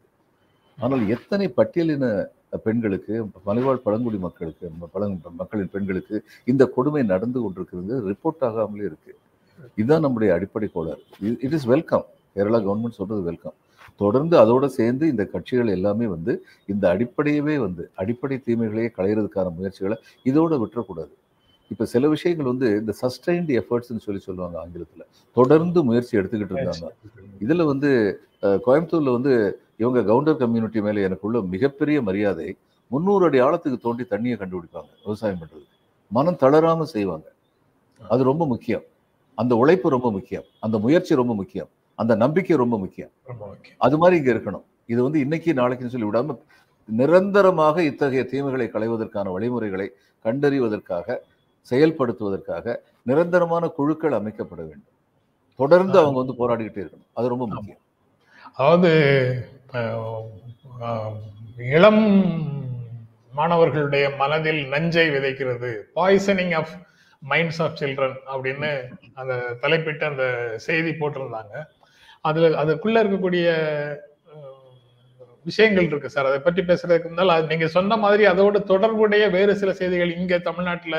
ஆனால் 0.79 1.09
எத்தனை 1.09 1.53
பட்டியலின 1.57 2.27
பெண்களுக்கு 2.63 3.27
மலைவாழ் 3.45 3.77
பழங்குடி 3.77 4.19
மக்களுக்கு 4.19 4.71
ம- 4.95 5.37
மக்களின் 5.37 5.71
பெண்களுக்கு 5.73 6.25
இந்த 6.45 6.67
கொடுமை 6.67 7.03
நடந்து 7.03 7.41
கொண்டிருக்கிறது 7.41 8.11
ரிப்போர்ட் 8.11 8.45
ஆகாமலே 8.45 8.85
இருக்கு. 8.91 9.17
இதுதான் 9.77 10.01
நம்முடைய 10.01 10.35
அடிப்படை 10.35 10.69
கோளாறு. 10.69 11.03
It 11.21 11.53
is 11.53 11.65
welcome 11.65 12.07
Kerala 12.35 12.63
government 12.63 12.99
சொல்றது 13.01 13.23
வெல்கம் 13.23 13.55
தொடர்ந்து 13.97 14.37
அதோட 14.39 14.67
சேர்ந்து 14.67 15.09
இந்த 15.09 15.25
கட்சிகள் 15.25 15.67
எல்லாமே 15.67 16.07
வந்து 16.07 16.45
இந்த 16.67 16.89
அடிப்படையவே 16.89 17.59
வந்து 17.59 17.91
அடிப்படை 17.95 18.43
தீமைகளையே 18.47 18.89
களையிறதுக்கான 18.99 19.55
முயற்சிகளை 19.55 19.97
இதோட 20.25 20.65
விட்டுறக்கூடாது. 20.65 21.15
இப்போ 21.73 21.85
சில 21.93 22.09
விஷயங்கள் 22.15 22.51
வந்து 22.51 22.69
இந்த 22.81 22.93
சஸ்டைன்டு 23.03 23.53
எஃபர்ட்ஸ்னு 23.61 24.05
சொல்லி 24.07 24.21
சொல்லுவாங்க 24.27 24.57
ஆங்கிலத்துல. 24.63 25.03
தொடர்ந்து 25.37 25.81
முயற்சி 25.89 26.13
எடுத்துக்கிட்டு 26.19 26.55
இருந்தாங்க. 26.55 26.89
இதுல 27.45 27.65
வந்து 27.73 27.91
கோயம்புத்தூர்ல 28.67 29.13
வந்து 29.19 29.35
இவங்க 29.83 30.01
கவுண்டர் 30.11 30.41
கம்யூனிட்டி 30.43 30.81
மேல 30.87 31.03
எனக்குள்ள 31.09 31.41
மிகப்பெரிய 31.55 31.99
மரியாதை 32.09 32.49
முந்நூறு 32.91 33.25
அடி 33.29 33.39
ஆழத்துக்கு 33.47 33.79
தோண்டி 33.87 34.05
தண்ணியை 34.13 34.37
கண்டுபிடிப்பாங்க 34.43 34.91
விவசாயம் 35.07 35.41
பண்றது 35.41 35.67
மனம் 36.11 36.39
தளராம 36.43 36.87
செய்வாங்க. 36.95 37.27
அது 38.01 38.23
ரொம்ப 38.31 38.43
முக்கியம். 38.53 38.85
அந்த 39.39 39.53
உழைப்பு 39.63 39.89
ரொம்ப 39.97 40.09
முக்கியம். 40.17 40.47
அந்த 40.67 40.77
முயற்சி 40.85 41.13
ரொம்ப 41.21 41.33
முக்கியம். 41.41 41.71
அந்த 41.99 42.13
நம்பிக்கை 42.23 42.57
ரொம்ப 42.63 42.77
முக்கியம். 42.85 43.11
ரொம்ப 43.31 43.43
முக்கியம். 43.51 43.79
அது 43.87 43.97
மாதிரி 44.01 44.17
இங்க 44.21 44.31
இருக்கணும். 44.35 44.65
இது 44.93 45.01
வந்து 45.07 45.19
இன்னைக்கு 45.25 45.53
நாளைக்குன்னு 45.61 45.95
சொல்லி 45.95 46.09
விடாம 46.11 46.37
நிரந்தரமாக 46.89 47.83
இத்தகைய 47.91 48.23
தீமைகளை 48.33 48.67
களைவதற்கான 48.75 49.33
வழிமுறைகளை 49.37 49.89
கண்டறிவதற்காக 50.25 51.17
செயல்படுத்துவதற்காக 51.71 52.77
நிரந்தரமான 53.03 53.65
குழுக்கள் 53.79 54.19
அமைக்கப்பட 54.19 54.61
வேண்டும். 54.69 54.95
தொடர்ந்து 55.59 55.97
அவங்க 55.99 56.19
வந்து 56.23 56.39
போராடிக்கிட்டே 56.41 56.83
இருக்கணும். 56.83 57.11
அது 57.19 57.33
ரொம்ப 57.33 57.47
முக்கியம். 57.47 57.83
அதாவது 58.59 58.91
இளம் 61.77 62.05
மாணவர்களுடைய 63.39 64.05
மனதில் 64.21 64.61
நஞ்சை 64.75 65.07
விதைக்கிறது. 65.15 65.71
Poisoning 65.97 66.55
of 66.61 66.75
minds 67.23 67.61
of 67.65 67.77
children 67.81 68.17
அப்படின்னு 68.33 68.71
அந்த 69.21 69.35
தலைப்பிட்டு 69.63 70.05
அந்த 70.11 70.25
செய்தி 70.67 70.93
போட்டிருந்தாங்க. 71.01 71.55
அதுல 72.29 72.49
அதுக்குள்ள 72.63 73.03
இருக்கக்கூடிய 73.03 73.49
விஷயங்கள் 75.49 75.89
இருக்கு 75.89 76.09
சார். 76.15 76.29
அதை 76.31 76.39
பற்றி 76.47 76.63
பேசுறதுக்கு 76.63 77.07
இருந்தால் 77.09 77.35
அது 77.35 77.47
நீங்க 77.53 77.67
சொன்ன 77.77 77.97
மாதிரி 78.05 78.25
அதோட 78.33 78.57
தொடர்புடைய 78.73 79.25
வேறு 79.37 79.53
சில 79.61 79.73
செய்திகள் 79.81 80.17
இங்க 80.21 80.39
தமிழ்நாட்டுல 80.49 80.97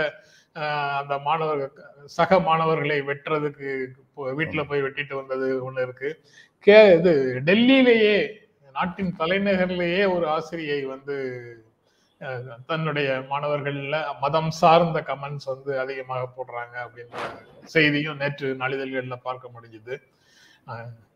அந்த 0.97 1.17
மாணவர்கள் 1.19 1.71
சக 2.05 2.39
மாணவர்களை 2.39 3.01
வெட்டுறதுக்கு 3.01 3.69
போ- 4.17 4.33
போய் 4.67 4.81
வெட்டிட்டு 4.81 5.13
வந்தது 5.13 5.63
ஒன்று 5.63 5.81
இருக்கு. 5.81 6.09
கே 6.59 6.95
இது 6.95 7.13
டெல்லியிலேயே 7.45 8.15
நாட்டின் 8.75 9.15
தலைநகர்லேயே 9.19 10.13
ஒரு 10.13 10.27
ஆசிரியை 10.27 10.85
வந்து 10.85 11.15
தன்னுடைய 12.65 13.25
மாணவர்கள்ல 13.29 14.19
மதம் 14.21 14.49
சார்ந்த 14.51 15.01
கமெண்ட்ஸ் 15.01 15.45
வந்து 15.45 15.79
அதிகமாக 15.79 16.29
போடுறாங்க 16.35 16.75
அப்படின்ற 16.85 17.17
செய்தியும் 17.65 18.17
நேற்று 18.17 18.55
நாளிதழ்களில் 18.55 19.21
பார்க்க 19.21 19.49
முடிஞ்சுது. 19.49 19.95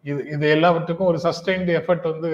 இது 0.06 0.28
இது 0.28 0.50
எல்லாவற்றுக்கும் 0.50 1.08
ஒரு 1.08 1.20
சஸ்டைன்டு 1.24 1.72
எஃபர்ட் 1.80 2.12
வந்து 2.12 2.32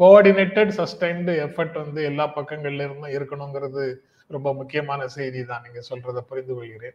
கோஆர்டினேட்டட் 0.00 0.72
சஸ்டைன்டு 0.76 1.32
எஃபர்ட் 1.44 1.72
வந்து 1.72 2.04
எல்லா 2.04 2.34
பக்கங்கள்ல 2.34 2.84
இருந்தும் 2.84 3.14
இருக்கணுங்கிறது 3.18 3.84
ரொம்ப 4.30 4.54
முக்கியமான 4.54 5.08
செய்தி 5.08 5.44
தான் 5.44 5.62
நீங்க 5.62 5.82
சொல்றதை 5.90 6.20
புரிந்து 6.20 6.54
கொள்கிறேன். 6.54 6.94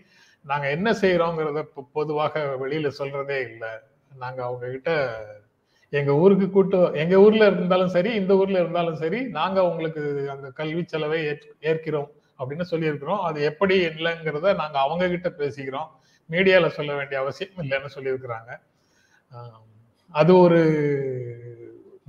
நாங்க 0.44 0.70
என்ன 0.70 0.92
செய்யறோங்கிறத 0.92 1.64
பொ- 1.76 1.88
பொதுவாக 1.92 2.56
வெளியில 2.64 2.90
சொல்றதே 2.98 3.40
இல்லை. 3.50 3.68
நாங்க 4.18 4.44
அவங்க 4.44 4.70
கிட்ட 4.70 5.18
எங்க 5.90 6.14
ஊருக்கு 6.14 6.50
கூட்டு 6.50 6.90
எங்க 6.94 7.18
ஊர்ல 7.18 7.46
இருந்தாலும் 7.46 7.88
சரி 7.88 8.14
இந்த 8.14 8.36
ஊர்ல 8.36 8.60
இருந்தாலும் 8.60 8.96
சரி 8.96 9.24
நாங்க 9.24 9.68
உங்களுக்கு 9.68 10.30
அந்த 10.30 10.50
கல்வி 10.50 10.84
செலவை 10.86 11.26
ஏற்- 11.26 11.52
ஏற்கிறோம் 11.60 12.10
அப்படின்னு 12.38 12.62
சொல்லியிருக்கிறோம். 12.70 13.20
அது 13.20 13.42
எப்படி 13.42 13.86
இல்லைங்கிறத 13.86 14.54
நாங்க 14.54 14.78
அவங்க 14.78 15.08
கிட்ட 15.08 15.28
பேசிக்கிறோம். 15.28 15.86
மீடியால 16.30 16.68
சொல்ல 16.78 16.94
வேண்டிய 16.94 17.20
அவசியம் 17.20 17.56
இல்லைன்னு 17.56 17.94
சொல்லியிருக்கிறாங்க. 17.94 18.50
அது 20.14 20.32
ஒரு 20.38 20.60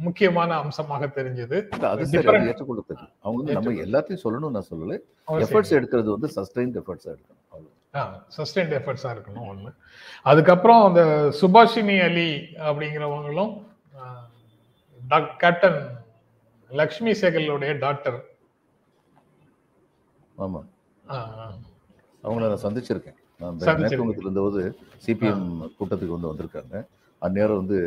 முக்கியமான 0.05 0.51
அம்சமாக 0.57 1.05
தெரிஞ்சது. 1.15 1.57
அது 1.89 2.05
ஏற்றுக்கொள்ளத்தக்கது 2.05 3.07
அவங்க 3.21 3.39
வந்து 3.39 3.55
நம்ம 3.57 3.71
எல்லாத்தையும் 3.86 4.23
சொல்லணும்னு 4.23 4.55
நான் 4.55 4.69
சொல்லலை. 4.71 4.97
எஃபர்ட்ஸ் 5.45 5.75
எடுக்கிறது 5.77 6.10
வந்து 6.15 6.29
சஸ்டைன்ட் 6.36 6.77
எஃபர்ட்ஸ் 6.81 7.10
எடுக்கணும் 7.12 7.41
அவ்வளவு 7.49 8.19
சஸ்டைன்ட் 8.38 8.75
எஃபர்ட்ஸா 8.79 9.10
இருக்கணும் 9.15 9.47
ஒண்ணு. 9.53 9.71
அதுக்கப்புறம் 10.23 10.84
அந்த 10.89 11.03
சுபாஷினி 11.41 11.97
அலி 12.10 12.29
அப்படிங்கிறவங்களும் 12.69 13.53
கேப்டன் 15.38 15.79
லக்ஷ்மி 16.69 17.12
சேகலுடைய 17.12 17.71
டாக்டர். 17.79 18.19
ஆமா. 20.38 20.62
அவங்கள 22.23 22.47
நான் 22.47 22.63
சந்திச்சிருக்கேன். 22.65 23.17
மேற்குவங்கத்தில் 23.41 24.19
இருந்தபோது 24.19 24.62
சிபிஎம் 25.06 25.45
கூட்டத்துக்கு 25.80 26.15
வந்து 26.17 26.32
வந்திருக்காங்க. 26.32 26.75
அந்நேரம் 27.21 27.58
வந்து 27.58 27.80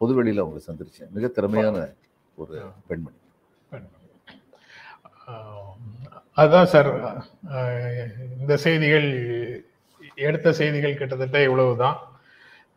பொதுவெளியில 0.00 0.42
அவங்களை 0.44 0.62
சந்திச்சேன். 0.66 1.10
மிக 1.10 1.26
திறமையான 1.28 1.76
ஒரு 2.36 2.54
பெண்மணி. 2.86 3.18
அதான் 6.36 6.64
சார் 6.64 6.88
இந்த 8.40 8.56
செய்திகள் 8.56 9.08
எடுத்த 10.14 10.52
செய்திகள் 10.52 10.96
கிட்டத்தட்ட 10.96 11.42
இவ்வளவுதான். 11.42 11.98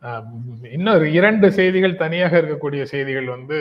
ஆஹ், 0.02 0.26
இன்னொரு 0.72 1.12
இரண்டு 1.12 1.52
செய்திகள் 1.52 1.96
தனியாக 1.96 2.40
இருக்கக்கூடிய 2.40 2.82
செய்திகள் 2.82 3.26
வந்து 3.26 3.58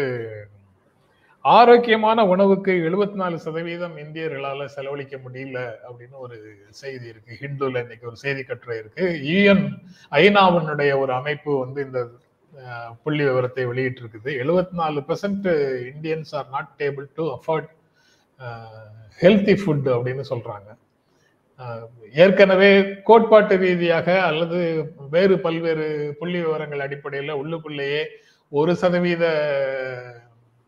ஆரோக்கியமான 1.56 2.20
உணவுக்கு 2.34 2.72
எழுபத்தி 2.88 3.18
நாலு 3.22 3.38
சதவீதம் 3.44 3.96
இந்தியர்களால 4.04 4.66
செலவழிக்க 4.76 5.16
முடியல 5.26 5.60
அப்படின்னு 5.88 6.18
ஒரு 6.26 6.38
செய்தி 6.82 7.06
இருக்கு. 7.12 7.32
ஹிந்துல 7.42 7.82
இன்னைக்கு 7.84 8.10
ஒரு 8.12 8.18
செய்தி 8.24 8.44
கட்டுரை 8.44 8.78
இருக்கு. 8.82 9.06
யூஎன் 9.32 9.64
ஐநாவினுடைய 10.22 10.92
ஒரு 11.04 11.14
அமைப்பு 11.20 11.52
வந்து 11.64 11.80
இந்த 11.88 12.02
புள்ளி 13.04 13.24
விவரத்தை 13.30 13.66
வெளியிட்டிருக்குது. 13.72 14.30
எழுபத்தி 14.44 14.76
நாலு 14.82 15.00
percent 15.10 15.48
Indians 15.94 16.34
are 16.40 16.50
not 16.56 16.72
able 16.82 17.08
to 17.20 17.26
afford 17.38 17.70
healthy 19.24 19.56
food 19.62 19.88
அப்படின்னு 19.96 20.26
சொல்றாங்க. 20.34 20.70
ஏற்கனவே 22.24 22.72
கோட்பாட்டு 23.10 23.56
ரீதியாக 23.66 24.08
அல்லது 24.30 24.60
வேறு 25.16 25.36
பல்வேறு 25.46 25.88
புள்ளி 26.20 26.40
விவரங்கள் 26.46 26.86
அடிப்படையில் 26.86 27.40
உள்ளுக்குள்ளேயே 27.42 28.02
ஒரு 28.52 28.74
சதவீத 28.82 29.26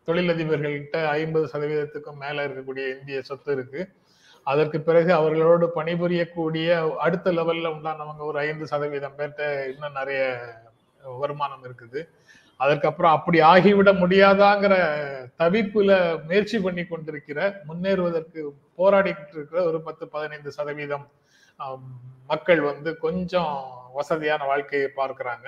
தொழிலதிபர்கள்கிட்ட 0.06 0.96
ஐம்பது 1.16 1.46
சதவீதத்துக்கும் 1.52 2.20
மேல 2.24 2.46
இருக்கக்கூடிய 2.46 2.84
இந்திய 2.96 3.18
சொத்து 3.28 3.52
இருக்கு. 3.56 3.80
அதற்கு 4.50 4.78
பிறகு 4.88 5.10
அவர்களோடு 5.18 5.66
பணிபுரியக்கூடிய 5.78 6.68
அடுத்த 7.04 7.32
லெவல்ல 7.38 7.72
உண்டானவங்க 7.76 8.22
ஒரு 8.30 8.38
ஐந்து 8.46 8.66
சதவீதம் 8.72 9.16
பேர்கிட்ட 9.18 9.42
இன்னும் 9.72 9.98
நிறைய 10.00 10.20
வருமானம் 11.22 11.64
இருக்குது. 11.68 12.00
அதற்கப்புறம் 12.60 13.14
அப்படி 13.16 13.38
ஆகிவிட 13.50 13.90
முடியாதாங்கிற 14.00 14.74
தவிப்புல 15.42 15.90
முயற்சி 16.28 16.58
பண்ணி 16.64 16.82
கொண்டிருக்கிற 16.86 17.38
முன்னேறுவதற்கு 17.68 18.40
போராடிக்கிட்டு 18.80 19.34
இருக்கிற 19.36 19.60
ஒரு 19.68 19.78
பத்து 19.86 20.04
பதினைந்து 20.14 20.50
சதவீதம் 20.58 21.06
மக்கள் 22.32 22.60
வந்து 22.70 22.90
கொஞ்சம் 23.06 23.54
வசதியான 23.98 24.42
வாழ்க்கையை 24.50 24.88
பார்க்கிறாங்க. 25.00 25.46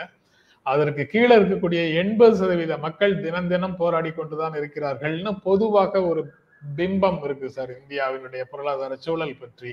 அதற்கு 0.67 1.03
கீழே 1.13 1.35
இருக்கக்கூடிய 1.39 1.81
எண்பது 2.01 2.35
சதவீத 2.41 2.75
மக்கள் 2.85 3.15
தினம் 3.25 3.49
தினம் 3.53 3.79
போராடி 3.81 4.11
கொண்டுதான் 4.19 4.59
இருக்கிறார்கள்னு 4.61 5.33
பொதுவாக 5.47 6.03
ஒரு 6.11 6.23
பிம்பம் 6.63 7.21
இருக்கு 7.27 7.49
சார். 7.57 7.71
இந்தியாவினுடைய 7.81 8.43
பொருளாதார 8.51 8.97
சூழல் 9.07 9.41
பற்றி. 9.41 9.71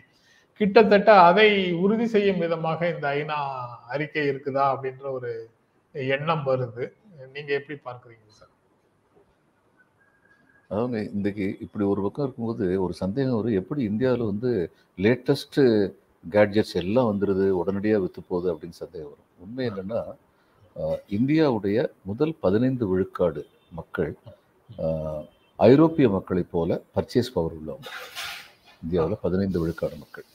கிட்டத்தட்ட 0.62 1.10
அதை 1.30 1.50
உறுதி 1.84 2.06
செய்யும் 2.14 2.42
விதமாக 2.44 2.90
இந்த 2.94 3.06
ஐநா 3.20 3.38
அறிக்கை 3.94 4.24
இருக்குதா 4.32 4.64
அப்படின்ற 4.74 5.06
ஒரு 5.18 5.32
எண்ணம் 6.16 6.44
வருது. 6.50 6.86
நீங்க 7.36 7.52
எப்படி 7.60 7.76
பார்க்கறீங்க 7.88 8.26
சார்? 8.40 8.54
அவங்க 10.72 10.98
இன்றைக்கு 11.16 11.46
இப்படி 11.66 11.86
ஒரு 11.92 12.02
பக்கம் 12.06 12.26
இருக்கும்போது 12.26 12.66
ஒரு 12.86 12.94
சந்தேகம் 13.04 13.38
வரும். 13.38 13.60
எப்படி 13.62 13.82
இந்தியாவில் 13.92 14.30
வந்து 14.32 14.52
லேட்டஸ்ட்டு 15.06 15.64
கேட்ஜெட்ஸ் 16.36 16.76
எல்லாம் 16.82 17.10
வந்துடுது 17.12 17.46
உடனடியாக 17.62 18.02
விற்று 18.04 18.24
போகுது 18.32 18.48
அப்படின்னு 18.54 18.82
சந்தேகம் 18.84 19.12
வரும். 19.14 19.30
உண்மை 19.46 19.64
என்னென்னா 19.70 20.02
இந்தியாவுடைய 21.18 21.78
முதல் 22.10 22.34
பதினைந்து 22.46 22.86
விழுக்காடு 22.92 23.42
மக்கள் 23.80 24.14
ஐரோப்பிய 25.60 26.08
மக்களைப் 26.16 26.52
போல 26.54 26.80
பர்ச்சேஸ் 26.96 27.34
பவர் 27.36 27.56
உள்ளவங்க. 27.60 27.90
இந்தியாவில் 28.84 29.24
பதினைந்து 29.26 29.58
விழுக்காடு 29.62 29.96
மக்கள். 30.04 30.26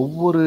ஒவ்வொரு 0.00 0.42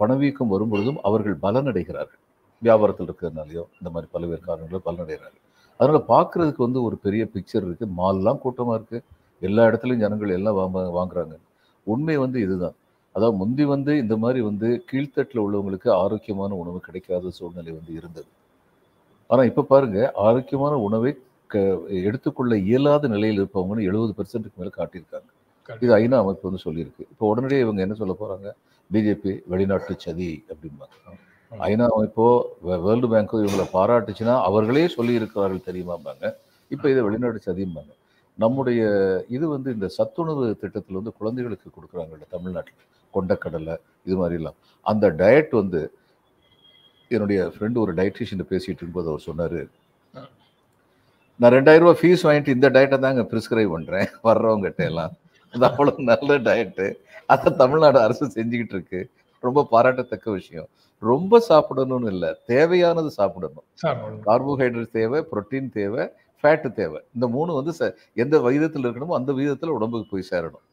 பணவீக்கம் 0.00 0.52
வரும்பொழுதும் 0.54 1.00
அவர்கள் 1.08 1.36
பலனடைகிறார்கள். 1.44 2.20
வியாபாரத்தில் 2.66 3.06
இருக்கிறதுனாலையோ 3.08 3.64
இந்த 3.78 3.88
மாதிரி 3.94 4.08
பல்வேறு 4.14 4.42
காரணங்களும் 4.48 4.86
பலனடைகிறார்கள். 4.88 5.44
அதனால் 5.80 6.08
பார்க்குறதுக்கு 6.12 6.62
வந்து 6.66 6.80
ஒரு 6.88 6.96
பெரிய 7.06 7.24
பிக்சர் 7.34 7.64
இருக்குது 7.66 7.96
மால்லாம் 8.00 8.42
கூட்டமாக 8.44 8.76
இருக்குது 8.78 9.04
எல்லா 9.48 9.64
இடத்துலையும் 9.70 10.04
ஜனங்கள் 10.04 10.36
எல்லாம் 10.36 10.56
வாங்க 10.60 10.78
வாங்குறாங்க. 10.98 11.34
உண்மை 11.92 12.16
வந்து 12.24 12.38
இதுதான். 12.46 12.76
அதாவது 13.14 13.36
முந்தி 13.40 13.64
வந்து 13.74 13.92
இந்த 14.02 14.14
மாதிரி 14.22 14.40
வந்து 14.48 14.68
கீழ்த்தட்டில் 14.90 15.42
உள்ளவங்களுக்கு 15.44 15.88
ஆரோக்கியமான 16.02 16.50
உணவு 16.62 16.78
கிடைக்காத 16.86 17.32
சூழ்நிலை 17.38 17.72
வந்து 17.78 17.92
இருந்தது. 17.98 18.28
ஆனால் 19.30 19.48
இப்போ 19.50 19.62
பாருங்க 19.72 19.98
ஆரோக்கியமான 20.26 20.74
உணவை 20.88 21.12
க 21.52 21.58
எடுத்துக்கொள்ள 22.08 22.54
இயலாத 22.68 23.08
நிலையில் 23.14 23.40
இருப்பவங்கன்னு 23.40 23.88
எழுபது 23.90 24.12
பெர்சன்ட்டுக்கு 24.18 24.60
மேலே 24.60 24.72
காட்டியிருக்காங்க. 24.78 25.28
இது 25.82 25.92
ஐநா 26.02 26.18
அமைப்பு 26.24 26.44
வந்து 26.48 26.62
சொல்லியிருக்கு. 26.66 27.04
இப்போ 27.12 27.24
உடனடியே 27.32 27.60
இவங்க 27.64 27.80
என்ன 27.86 27.94
சொல்ல 28.02 28.14
போகிறாங்க 28.20 28.48
பிஜேபி 28.90 29.32
வெளிநாட்டு 29.52 29.94
சதி 30.04 30.30
அப்படிம்பாங்க. 30.52 30.94
ஐநா 31.52 31.86
அமைப்போ 31.94 32.26
வேர்ல்டு 32.86 33.08
பேங்கோ 33.12 33.38
இவங்களை 33.44 33.66
பாராட்டுச்சுன்னா 33.76 34.34
அவர்களே 34.48 34.84
சொல்லி 34.96 35.14
இருக்கிறார்கள் 35.20 35.66
தெரியுமாம்பாங்க. 35.68 36.24
இப்போ 36.70 36.86
இதை 36.92 37.02
வெளிநாட்டு 37.08 37.40
சதிம்பாங்க. 37.48 37.92
நம்முடைய 38.38 38.80
இது 39.36 39.44
வந்து 39.54 39.68
இந்த 39.76 39.86
சத்துணவு 39.98 40.44
திட்டத்தில் 40.62 40.98
வந்து 41.00 41.12
குழந்தைகளுக்கு 41.20 41.68
கொடுக்குறாங்கல்ல 41.76 42.26
தமிழ்நாட்டில். 42.36 42.84
கொண்டக்கடலை 43.14 43.76
இது 44.04 44.30
மாதிரிலாம். 44.30 44.54
அந்த 44.80 45.10
டயட் 45.10 45.48
வந்து 45.50 45.92
என்னுடைய 47.08 47.52
ஃப்ரெண்டு 47.58 47.76
ஒரு 47.76 47.94
டயட்ரிஷியன் 47.94 48.44
பேசிட்டு 48.50 48.62
இருக்கும்போது 48.62 49.08
அவர் 49.08 49.20
சொன்னார். 49.20 49.76
நான் 51.36 51.52
ரெண்டாயிரம் 51.52 51.78
ரூபாய் 51.78 51.98
ஃபீஸ் 52.02 52.22
வாங்கிட்டு 52.22 52.48
இந்த 52.48 52.70
டயட்டை 52.70 52.98
தாங்க 52.98 53.22
ப்ரிஸ்கிரைப் 53.22 53.76
பண்ணுறேன் 53.76 54.06
வர்றவங்ககிட்ட 54.24 54.76
எல்லாம். 54.76 55.12
அது 55.52 55.66
அவ்வளோ 55.66 55.98
நல்ல 55.98 56.38
டயட்டு 56.38 56.94
அதை 57.26 57.56
தமிழ்நாடு 57.56 58.00
அரசு 58.00 58.26
செஞ்சுக்கிட்டு 58.26 58.74
இருக்கு. 58.74 59.10
ரொம்ப 59.40 59.66
பாராட்டத்தக்க 59.70 60.30
விஷயம். 60.30 60.66
ரொம்ப 60.98 61.44
சாப்பிடணும்னு 61.48 62.06
இல்லை. 62.06 62.36
தேவையானது 62.46 63.10
சாப்பிடணும். 63.10 63.62
கார்போஹைட்ரேட் 64.26 64.90
தேவை 64.90 65.24
புரோட்டீன் 65.32 65.72
தேவை 65.72 66.08
ஃபேட்டு 66.42 66.72
தேவை. 66.72 67.02
இந்த 67.14 67.28
மூணு 67.28 67.54
வந்து 67.54 67.72
ச- 67.78 67.94
எந்த 68.14 68.40
விகிதத்தில் 68.40 68.86
இருக்கணுமோ 68.86 69.14
அந்த 69.14 69.32
விகிதத்தில் 69.32 69.70
உடம்புக்கு 69.70 70.06
போய் 70.10 70.40
சேரணும். 70.40 70.66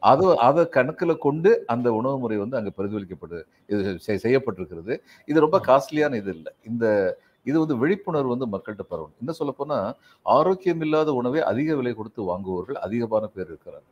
அது 0.00 0.38
அதை 0.38 0.68
கணக்கில் 0.68 1.18
கொண்டு 1.18 1.64
அந்த 1.66 1.92
உணவு 1.92 2.18
முறை 2.18 2.36
வந்து 2.36 2.56
அங்கே 2.56 2.72
பிரதிபலிக்கப்படு 2.78 3.42
இது 3.66 3.98
செய்- 4.06 4.18
செய்யப்பட்டிருக்கிறது. 4.22 5.00
இது 5.26 5.40
ரொம்ப 5.40 5.58
காஸ்ட்லியான 5.58 6.14
இது 6.14 6.34
இல்லை. 6.34 6.52
இந்த 6.68 7.18
இது 7.44 7.58
வந்து 7.58 7.76
விழிப்புணர்வு 7.76 8.36
வந்து 8.36 8.56
மக்கள்கிட்ட 8.56 8.92
பரவணும். 8.92 9.14
இன்னும் 9.18 9.34
சொல்லப்போனால் 9.34 9.94
ஆரோக்கியம் 10.22 10.80
இல்லாத 10.80 11.12
உணவை 11.12 11.42
அதிக 11.42 11.74
விலை 11.74 11.94
கொடுத்து 11.94 12.22
வாங்குபவர்கள் 12.22 12.76
அதிகமான 12.76 13.26
பேர் 13.26 13.52
இருக்கிறாங்க. 13.52 13.86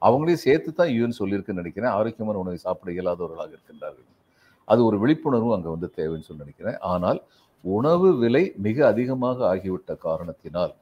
அவங்களையும் 0.00 0.34
சேர்த்து 0.34 0.72
தான் 0.72 0.88
யூஎன் 0.88 1.12
சொல்லியிருக்குன்னு 1.18 1.52
நினைக்கிறேன். 1.52 1.90
ஆரோக்கியமான 1.90 2.38
உணவை 2.38 2.58
சாப்பிட 2.58 3.02
இயலாதவர்களாக 3.02 3.48
இருக்கின்றார்கள். 3.48 4.06
அது 4.64 4.84
ஒரு 4.84 4.98
விழிப்புணர்வு 4.98 5.54
அங்கே 5.54 5.68
வந்து 5.68 5.86
தேவைன்னு 5.86 6.20
சொல்லி 6.20 6.36
நினைக்கிறேன். 6.36 6.78
ஆனால் 6.78 7.22
உணவு 7.60 8.16
விலை 8.16 8.52
மிக 8.56 8.86
அதிகமாக 8.86 9.56
ஆகிவிட்ட 9.56 9.98
காரணத்தினால் 9.98 10.74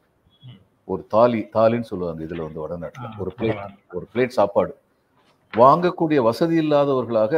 ஒரு 0.93 1.03
தாலி 1.15 1.41
தாலின்னு 1.55 1.89
சொல்லுவாங்க 1.91 2.21
இதுல 2.27 2.43
வந்து 2.47 2.63
வடநாட்டில். 2.65 3.15
ஒரு 3.23 3.31
பிளேட் 3.39 3.63
ஒரு 3.97 4.07
பிளேட் 4.13 4.37
சாப்பாடு. 4.39 4.73
வாங்கக்கூடிய 5.63 6.19
வசதி 6.29 6.57
இல்லாதவர்களாக 6.63 7.35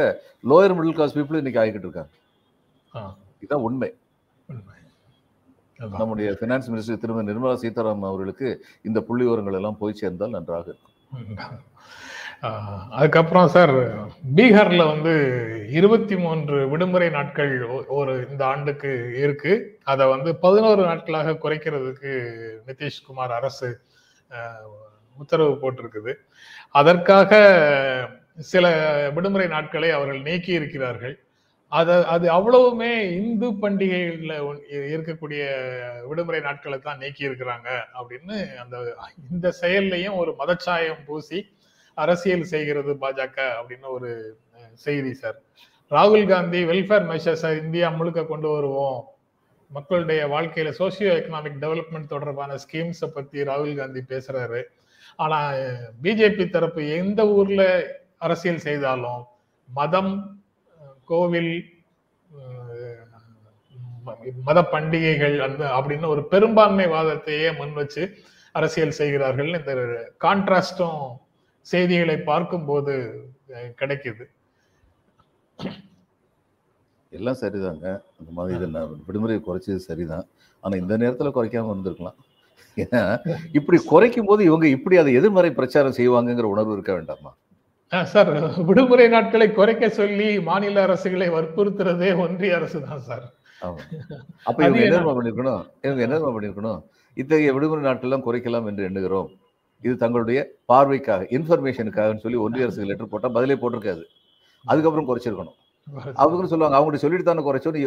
லோயர் 0.49 0.75
மிடில் 0.77 0.97
கிளாஸ் 0.97 1.15
பீப்புள் 1.17 1.41
இன்னைக்கு 1.41 1.61
ஆகிக்கிட்டு 1.61 1.87
இருக்காங்க. 1.87 2.11
இதுதான் 3.41 3.65
உண்மை. 3.69 3.89
நம்முடைய 5.99 6.29
ஃபினான்ஸ் 6.39 6.69
மினிஸ்டர் 6.71 7.01
திருமதி 7.01 7.31
நிர்மலா 7.31 7.55
சீதாராமன் 7.63 8.09
அவர்களுக்கு 8.11 8.47
இந்த 8.87 9.01
புள்ளி 9.09 9.25
விவரங்கள் 9.27 9.57
எல்லாம் 9.59 9.77
போய் 9.81 9.99
சேர்ந்தால் 10.01 10.35
நன்றாக 10.37 10.73
இருக்கும். 10.73 10.95
அதுக்கப்புறம் 12.89 13.47
சார் 13.47 13.71
பீகார்ல 14.35 14.87
வந்து 14.87 15.13
இருபத்தி 15.69 16.17
மூன்று 16.17 16.69
விடுமுறை 16.69 17.09
நாட்கள் 17.09 17.63
ஒரு 17.87 18.27
இந்த 18.29 18.45
ஆண்டுக்கு 18.45 19.17
இருக்கு. 19.17 19.79
அதை 19.83 20.07
வந்து 20.07 20.35
பதினோரு 20.35 20.83
நாட்களாக 20.83 21.31
குறைக்கிறதுக்கு 21.31 22.39
நிதிஷ்குமார் 22.67 23.33
அரசு 23.33 23.79
உத்தரவு 25.17 25.51
போட்டிருக்குது. 25.51 26.13
அதற்காக 26.69 27.31
சில 28.37 28.65
விடுமுறை 29.13 29.47
நாட்களை 29.47 29.89
அவர்கள் 29.89 30.21
நீக்கி 30.21 30.51
இருக்கிறார்கள். 30.51 31.19
அது 31.67 32.05
அது 32.05 32.31
அவ்வளவுமே 32.31 33.11
இந்து 33.11 33.51
பண்டிகையில் 33.51 34.41
ஒன்- 34.41 34.61
இருக்கக்கூடிய 34.71 35.49
விடுமுறை 36.07 36.41
நாட்களை 36.41 36.79
தான் 36.79 36.97
நீக்கி 36.97 37.27
இருக்கிறாங்க 37.27 37.79
அப்படின்னு 37.93 38.55
அந்த 38.55 38.95
இந்த 39.31 39.51
செயல்லையும் 39.51 40.15
ஒரு 40.15 40.35
மதச்சாயம் 40.39 41.05
பூசி 41.05 41.57
அரசியல் 42.03 42.49
செய்கிறது 42.53 42.93
பாஜக 43.03 43.37
அப்படின்னு 43.59 43.87
ஒரு 43.97 44.11
செய்தி 44.85 45.13
சார். 45.21 45.37
ராகுல் 45.95 46.25
காந்தி 46.31 46.59
வெல்ஃபேர் 46.71 47.07
மெஷர்ஸை 47.11 47.51
இந்தியா 47.63 47.87
முழுக்க 47.99 48.21
கொண்டு 48.31 48.47
வருவோம். 48.55 48.99
மக்களுடைய 49.71 50.21
வாழ்க்கையில 50.33 50.69
சோசியோ 50.79 51.09
எக்கனாமிக் 51.19 51.61
டெவலப்மெண்ட் 51.63 52.13
தொடர்பான 52.13 52.51
ஸ்கீம்ஸை 52.63 53.09
பத்தி 53.15 53.47
ராகுல் 53.49 53.79
காந்தி 53.79 54.01
பேசுறாரு. 54.13 54.61
ஆனா 55.23 55.39
பிஜேபி 56.03 56.45
தரப்பு 56.49 56.81
எந்த 56.99 57.21
ஊர்ல 57.37 57.63
அரசியல் 58.25 58.65
செய்தாலும் 58.67 59.21
மதம் 59.69 60.13
கோவில் 61.11 61.53
மத 64.47 64.59
பண்டிகைகள் 64.73 65.35
அந்த 65.45 65.63
அப்படின்னு 65.77 66.07
ஒரு 66.13 66.21
பெரும்பான்மைவாதத்தையே 66.31 67.49
முன் 67.57 67.75
வச்சு 67.79 68.03
அரசியல் 68.59 68.97
செய்கிறார்கள். 68.99 69.49
இந்த 69.57 69.73
கான்ட்ராஸ்டும் 70.25 71.01
செய்திகளை 71.61 72.17
பார்க்கும்போது 72.17 72.93
கிடைக்குது. 73.49 74.25
எல்லாம் 77.09 77.35
சரிதாங்க. 77.41 77.85
அந்த 78.19 78.31
மாதிரி 78.31 78.57
இது 78.57 78.67
நான் 78.67 79.03
விடுமுறையை 79.07 79.41
குறைச்சது 79.47 79.75
சரிதான். 79.75 80.25
ஆனா 80.59 80.77
இந்த 80.77 80.97
நேரத்துல 80.97 81.31
குறைக்காம 81.35 81.71
இருந்திருக்கலாம். 81.73 82.17
ஏன்னா 82.77 83.01
இப்படி 83.53 83.77
குறைக்கும் 83.85 84.25
போது 84.25 84.43
இவங்க 84.43 84.67
இப்படி 84.67 84.97
அதை 84.97 85.13
எதிர்மறை 85.13 85.51
பிரச்சாரம் 85.51 85.93
செய்வாங்கங்கிற 85.93 86.41
உணர்வு 86.41 86.73
இருக்க 86.73 86.93
வேண்டாமா? 86.93 87.31
சார் 88.03 88.63
விடுமுறை 88.63 89.07
நாட்களை 89.07 89.51
குறைக்க 89.51 89.89
சொல்லி 89.89 90.41
மாநில 90.41 90.85
அரசுகளை 90.85 91.27
வற்புறுத்துறதே 91.31 92.17
ஒன்றிய 92.17 92.55
அரசு 92.55 92.85
தான் 92.85 92.99
சார் 92.99 93.33
அப்ப 94.43 94.65
இவங்க 94.65 94.83
என்ன- 94.83 94.99
பண்ணிருக்கணும்? 94.99 95.63
இவங்க 95.81 96.01
என்ன 96.01 96.17
பண்ணிருக்கணும்? 96.17 96.83
இத்தகைய 97.13 97.53
விடுமுறை 97.53 97.91
நாட்கள்லாம் 97.91 98.25
குறைக்கலாம் 98.25 98.65
என்று 98.65 98.83
எண்ணுகிறோம். 98.83 99.29
இது 99.85 99.93
தங்களுடைய 100.03 100.39
பார்வைக்காக 100.71 101.27
இன்ஃபர்மேஷனுக்காகன்னு 101.37 102.23
சொல்லி 102.25 102.39
ஒன்றிய 102.45 102.65
அரசுக்கு 102.67 102.89
லெட்டர் 102.91 103.11
போட்டா 103.13 103.29
பதிலே 103.37 103.57
போட்டிருக்காது. 103.61 104.03
அதுக்கப்புறம் 104.65 105.09
குறைச்சிருக்கணும். 105.09 105.57
அவங்க 106.21 106.49
சொல்லுவாங்க? 106.51 106.75
அவங்கள்ட்ட 106.77 107.03
சொல்லிட்டு 107.03 107.27
தானே 107.29 107.43
குறைச்சோன்னு 107.47 107.81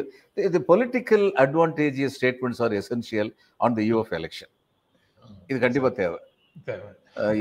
இது 0.48 0.58
political 0.70 1.26
advantageous 1.44 2.16
statements 2.18 2.62
are 2.66 2.74
essential 2.80 3.30
on 3.64 3.76
the 3.78 3.82
eve 3.90 3.96
of 4.02 4.12
election 4.18 4.52
இது 5.50 5.58
கண்டிப்பா 5.64 5.90
தேவை. 6.00 6.18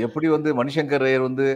எப்படி 0.06 0.26
வந்து 0.34 0.50
மணிசங்கர் 0.58 1.04
ஐயர் 1.08 1.24
வந்து 1.28 1.46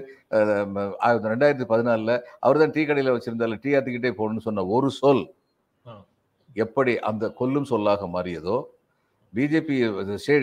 ரெண்டாயிரத்தி 1.33 1.67
பதினாலில் 1.73 2.15
அவர் 2.45 2.61
தான் 2.63 2.75
டீ 2.77 2.83
கடையில் 2.89 3.15
வச்சிருந்தால 3.17 3.59
டீ 3.65 3.73
ஆத்திக்கிட்டே 3.79 4.13
போகணும்னு 4.21 4.47
சொன்ன 4.49 4.65
ஒரு 4.77 4.89
சொல். 5.01 5.25
எப்படி 6.65 6.93
அந்த 7.11 7.25
கொல்லும் 7.41 7.69
சொல்லாக 7.73 8.07
மாறியதோ 8.17 8.57
பிஜேபி 9.35 9.75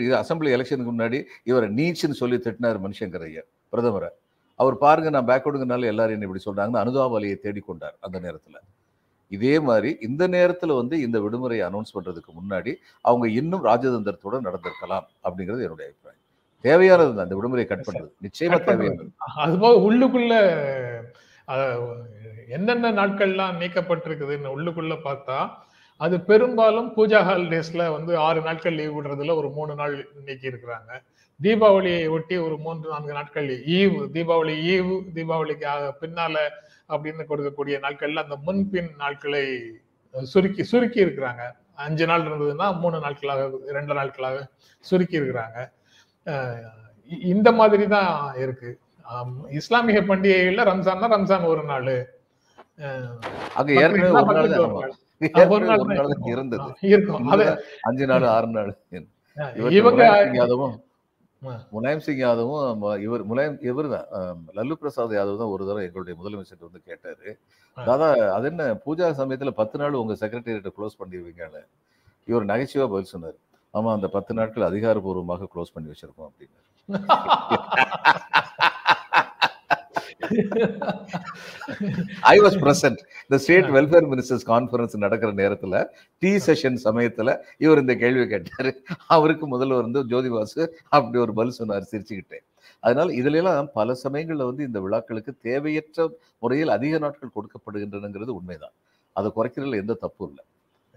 இது 0.02 0.14
அசம்பிளி 0.20 0.50
எலெக்ஷனுக்கு 0.56 0.92
முன்னாடி 0.92 1.18
இவரை 1.44 1.68
நீச்சுன்னு 1.68 2.20
சொல்லி 2.22 2.36
திட்டினார் 2.36 3.22
ஐயர் 3.22 3.48
பிரதமரை. 3.72 4.08
அவர் 4.54 4.78
பாருங்க 4.78 5.10
நான் 5.10 5.26
பேக்வர்டுங்கனால 5.26 5.84
எல்லாரும் 5.84 6.16
என்ன 6.16 6.28
இப்படி 6.28 6.42
சொல்றாங்கன்னு 6.46 6.82
அனுதாபாலியை 6.82 7.36
தேடிக்கொண்டார் 7.42 7.96
அந்த 8.00 8.18
நேரத்தில். 8.18 8.60
இதே 9.28 9.60
மாதிரி 9.60 9.96
இந்த 10.00 10.26
நேரத்தில் 10.26 10.72
வந்து 10.72 11.00
இந்த 11.00 11.18
விடுமுறையை 11.20 11.62
அனௌன்ஸ் 11.68 11.94
பண்றதுக்கு 11.94 12.32
முன்னாடி 12.40 12.72
அவங்க 13.00 13.28
இன்னும் 13.28 13.64
ராஜதந்திரத்தோட 13.64 14.36
நடந்திருக்கலாம் 14.46 15.06
அப்படிங்கிறது 15.24 15.64
என்னுடைய 15.64 15.86
அபிப்பிராயம். 15.90 16.20
தேவையானது 16.64 17.10
இந்த 17.10 17.34
விடுமுறையை 17.34 17.64
கட் 17.64 17.86
பண்றது. 17.88 18.10
நிச்சயமா. 18.22 18.64
தேவையானது. 18.64 19.10
அதுபோக 19.36 19.74
உள்ளுக்குள்ள 19.88 20.34
என்னென்ன 22.48 22.92
நாட்கள்லாம் 22.92 23.58
நீக்கப்பட்டிருக்குதுன்னு 23.62 24.54
உள்ளுக்குள்ள 24.56 24.94
பார்த்தா 25.04 25.38
அது 25.96 26.20
பெரும்பாலும் 26.20 26.92
பூஜா 26.96 27.22
ஹாலிடேஸ்ல 27.22 27.92
வந்து 27.92 28.16
ஆறு 28.16 28.40
நாட்கள் 28.40 28.74
லீவ் 28.74 28.98
விடுறதுல 28.98 29.34
ஒரு 29.34 29.50
மூணு 29.50 29.74
நாள் 29.74 30.08
நீக்கி 30.24 30.48
இருக்கிறாங்க. 30.48 31.02
தீபாவளியை 31.42 32.08
ஒட்டி 32.08 32.36
ஒரு 32.36 32.58
மூன்று 32.58 32.90
நான்கு 32.90 33.12
நாட்கள் 33.12 33.64
ஈவ் 33.64 34.08
தீபாவளி 34.12 34.62
ஈவ் 34.62 35.02
தீபாவளிக்கு 35.14 35.66
ஆக- 35.66 35.96
பின்னால 36.00 36.36
அப்படின்னு 36.88 37.24
கொடுக்கக்கூடிய 37.28 37.78
நாட்கள்ல 37.78 38.22
அந்த 38.22 38.36
முன்பின் 38.36 38.90
நாட்களை 38.98 39.62
சுருக்கி 40.22 40.62
சுருக்கி 40.62 41.04
இருக்கிறாங்க. 41.04 41.40
அஞ்சு 41.74 42.06
நாள் 42.06 42.22
இருந்ததுன்னா 42.22 42.78
மூணு 42.78 43.00
நாட்களாக 43.00 43.50
ரெண்டு 43.66 43.94
நாட்களாக 43.94 44.48
சுருக்கி 44.80 45.20
இருக்கிறாங்க. 45.20 45.72
இந்த 47.20 47.52
மாதிரி 47.52 47.88
தான் 47.88 48.36
இருக்கு. 48.36 48.78
இஸ்லாமிய 49.50 50.02
பண்டிகைகள்ல 50.02 50.64
ரம்ஜான்னா 50.64 51.08
ரம்ஜான் 51.08 51.44
ஒரு 51.44 51.62
நாள். 51.62 52.08
இருந்தது. 56.30 56.68
அஞ்சு 57.82 58.06
நாள் 58.06 58.26
ஆறு 58.30 58.48
நாள். 58.50 58.72
முலாயம் 59.62 59.92
சிங் 60.24 60.38
யாதவும் 60.38 60.74
ஆ. 61.42 61.54
முலாயம் 61.72 62.02
சிங் 62.02 62.20
யாதவும் 62.20 62.60
ம- 62.82 62.98
இவர் 63.00 63.24
முலாயம் 63.24 63.58
இவர் 63.62 63.88
தான். 63.88 64.06
லல்லு 64.56 64.74
பிரசாத் 64.74 65.16
யாதவ் 65.16 65.40
தான் 65.40 65.52
ஒரு 65.54 65.64
தடவை 65.64 65.84
எங்களுடைய 65.86 66.14
முதலமைச்சர் 66.20 66.66
வந்து 66.66 66.80
கேட்டாரு. 66.82 67.28
தாதா 67.76 68.06
அது 68.30 68.46
என்ன? 68.46 68.64
பூஜா 68.84 69.06
சமயத்துல 69.18 69.52
பத்து 69.54 69.78
நாள் 69.78 69.94
உங்க 69.94 70.14
செக்ரட்டேரியட்டை 70.20 70.72
க்ளோஸ் 70.76 71.00
பண்ணிடுவீங்கன்னு 71.00 71.62
இவர் 72.28 72.44
நகைச்சுவா 72.44 72.86
பதில் 72.88 73.12
சொன்னார். 73.12 73.38
ஆமா 73.74 73.90
அந்த 73.92 74.08
பத்து 74.08 74.32
நாட்கள் 74.34 74.68
அதிகாரப்பூர்வமாக 74.68 75.48
க்ளோஸ் 75.52 75.74
பண்ணி 75.74 75.90
வச்சிருக்கோம் 75.90 76.28
அப்படின்னு 76.28 76.60
ஐ 82.20 82.38
வாஸ் 82.38 82.58
பிரசன்ட் 82.64 83.00
இந்த 83.22 83.38
ஸ்டேட் 83.38 83.64
வெல்ஃபேர் 83.64 84.08
மினிஸ்டர்ஸ் 84.12 84.46
கான்ஃபரன்ஸ் 84.46 84.96
நடக்கிற 84.96 85.32
நேரத்துல 85.32 85.84
டீ 86.18 86.36
செஷன் 86.36 86.78
சமயத்துல 86.84 87.36
இவர் 87.58 87.78
இந்த 87.78 87.94
கேள்வி 87.94 88.26
கேட்டாரு. 88.26 88.82
அவருக்கு 89.06 89.46
முதல்ல 89.54 89.80
வந்து 89.80 90.04
ஜோதிவாசு 90.04 90.68
அப்படி 90.88 91.18
ஒரு 91.18 91.32
பல் 91.32 91.50
சொன்னார் 91.50 91.90
சிரிச்சுக்கிட்டேன். 91.92 92.44
அதனால 92.80 93.12
இதுல 93.12 93.34
எல்லாம் 93.34 93.70
பல 93.74 93.94
சமயங்களில் 93.94 94.44
வந்து 94.44 94.64
இந்த 94.64 94.80
விழாக்களுக்கு 94.80 95.34
தேவையற்ற 95.42 96.10
முறையில் 96.38 96.68
அதிக 96.68 96.98
நாட்கள் 96.98 97.36
கொடுக்கப்படுகின்றனங்கிறது 97.36 98.32
உண்மைதான். 98.38 98.74
அதை 99.12 99.30
குறைக்கிறதுல 99.36 99.76
எந்த 99.76 99.94
தப்பும் 99.94 100.28
இல்லை. 100.28 100.44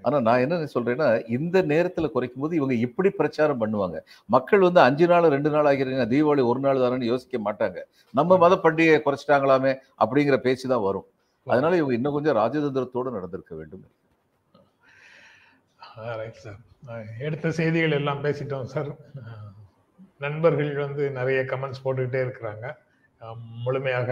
ஆனா 0.05 0.17
நான் 0.27 0.43
என்ன 0.45 0.55
சொல்றேன்னா 0.73 1.07
இந்த 1.37 1.57
நேரத்துல 1.71 2.07
குறைக்கும் 2.15 2.43
போது 2.43 2.53
இவங்க 2.59 2.75
இப்படி 2.85 3.09
பிரச்சாரம் 3.19 3.61
பண்ணுவாங்க. 3.63 3.97
மக்கள் 4.35 4.65
வந்து 4.67 4.81
அஞ்சு 4.87 5.05
நாள் 5.11 5.33
ரெண்டு 5.35 5.49
நாள் 5.55 5.69
ஆகிறீங்க 5.71 6.07
தீபாவளி 6.13 6.43
ஒரு 6.51 6.61
நாள் 6.65 6.81
தானே 6.85 7.11
யோசிக்க 7.11 7.39
மாட்டாங்க. 7.47 7.77
நம்ம 8.19 8.37
மத 8.43 8.55
பண்டிகையை 8.65 8.99
குறைச்சிட்டாங்களாமே 9.05 9.73
அப்படிங்கிற 10.03 10.37
பேச்சு 10.47 10.65
தான் 10.73 10.85
வரும். 10.87 11.07
அதனால 11.47 11.75
இவங்க 11.79 11.95
இன்னும் 11.99 12.15
கொஞ்சம் 12.17 12.37
ராஜதந்திரத்தோடு 12.41 13.15
நடந்திருக்க 13.17 13.53
வேண்டும். 13.61 13.85
சார் 15.95 16.23
எடுத்த 17.27 17.51
செய்திகள் 17.59 17.97
எல்லாம் 17.99 18.23
பேசிட்டோம் 18.25 18.67
சார் 18.73 18.89
நண்பர்கள் 20.25 20.69
வந்து 20.85 21.03
நிறைய 21.17 21.39
கமெண்ட்ஸ் 21.51 21.83
போட்டுக்கிட்டே 21.85 22.21
இருக்கிறாங்க. 22.25 22.65
முழுமையாக 23.65 24.09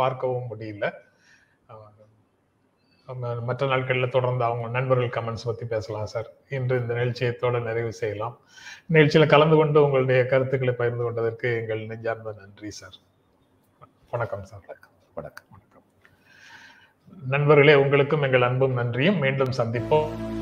பார்க்கவும் 0.00 0.48
முடியல. 0.50 0.86
மற்ற 3.14 3.66
நாட்களில் 3.66 4.08
தொடர்ந்து 4.08 4.44
அவங்க 4.44 4.68
நண்பர்கள் 4.68 5.22
கமெண்ட்ஸ் 5.22 5.44
பற்றி 5.44 5.66
பேசலாம் 5.66 6.06
சார் 6.06 6.30
இன்று 6.48 6.80
இந்த 6.80 6.94
நிகழ்ச்சியத்தோட 6.94 7.62
நிறைவு 7.62 7.92
செய்யலாம். 7.92 8.38
நிகழ்ச்சியில் 8.86 9.28
கலந்து 9.28 9.56
கொண்டு 9.56 9.84
உங்களுடைய 9.84 10.26
கருத்துக்களை 10.26 10.74
பகிர்ந்து 10.74 11.04
கொண்டதற்கு 11.04 11.60
எங்கள் 11.60 11.86
நெஞ்சார்ந்த 11.86 12.34
நன்றி 12.38 12.70
சார் 12.70 12.96
வணக்கம் 14.10 14.44
சார் 14.44 14.60
வணக்கம். 15.14 15.46
நண்பர்களே 17.28 17.74
உங்களுக்கும் 17.74 18.22
எங்கள் 18.22 18.42
அன்பும் 18.42 18.72
நன்றியும். 18.72 19.18
மீண்டும் 19.18 19.56
சந்திப்போம். 19.56 20.39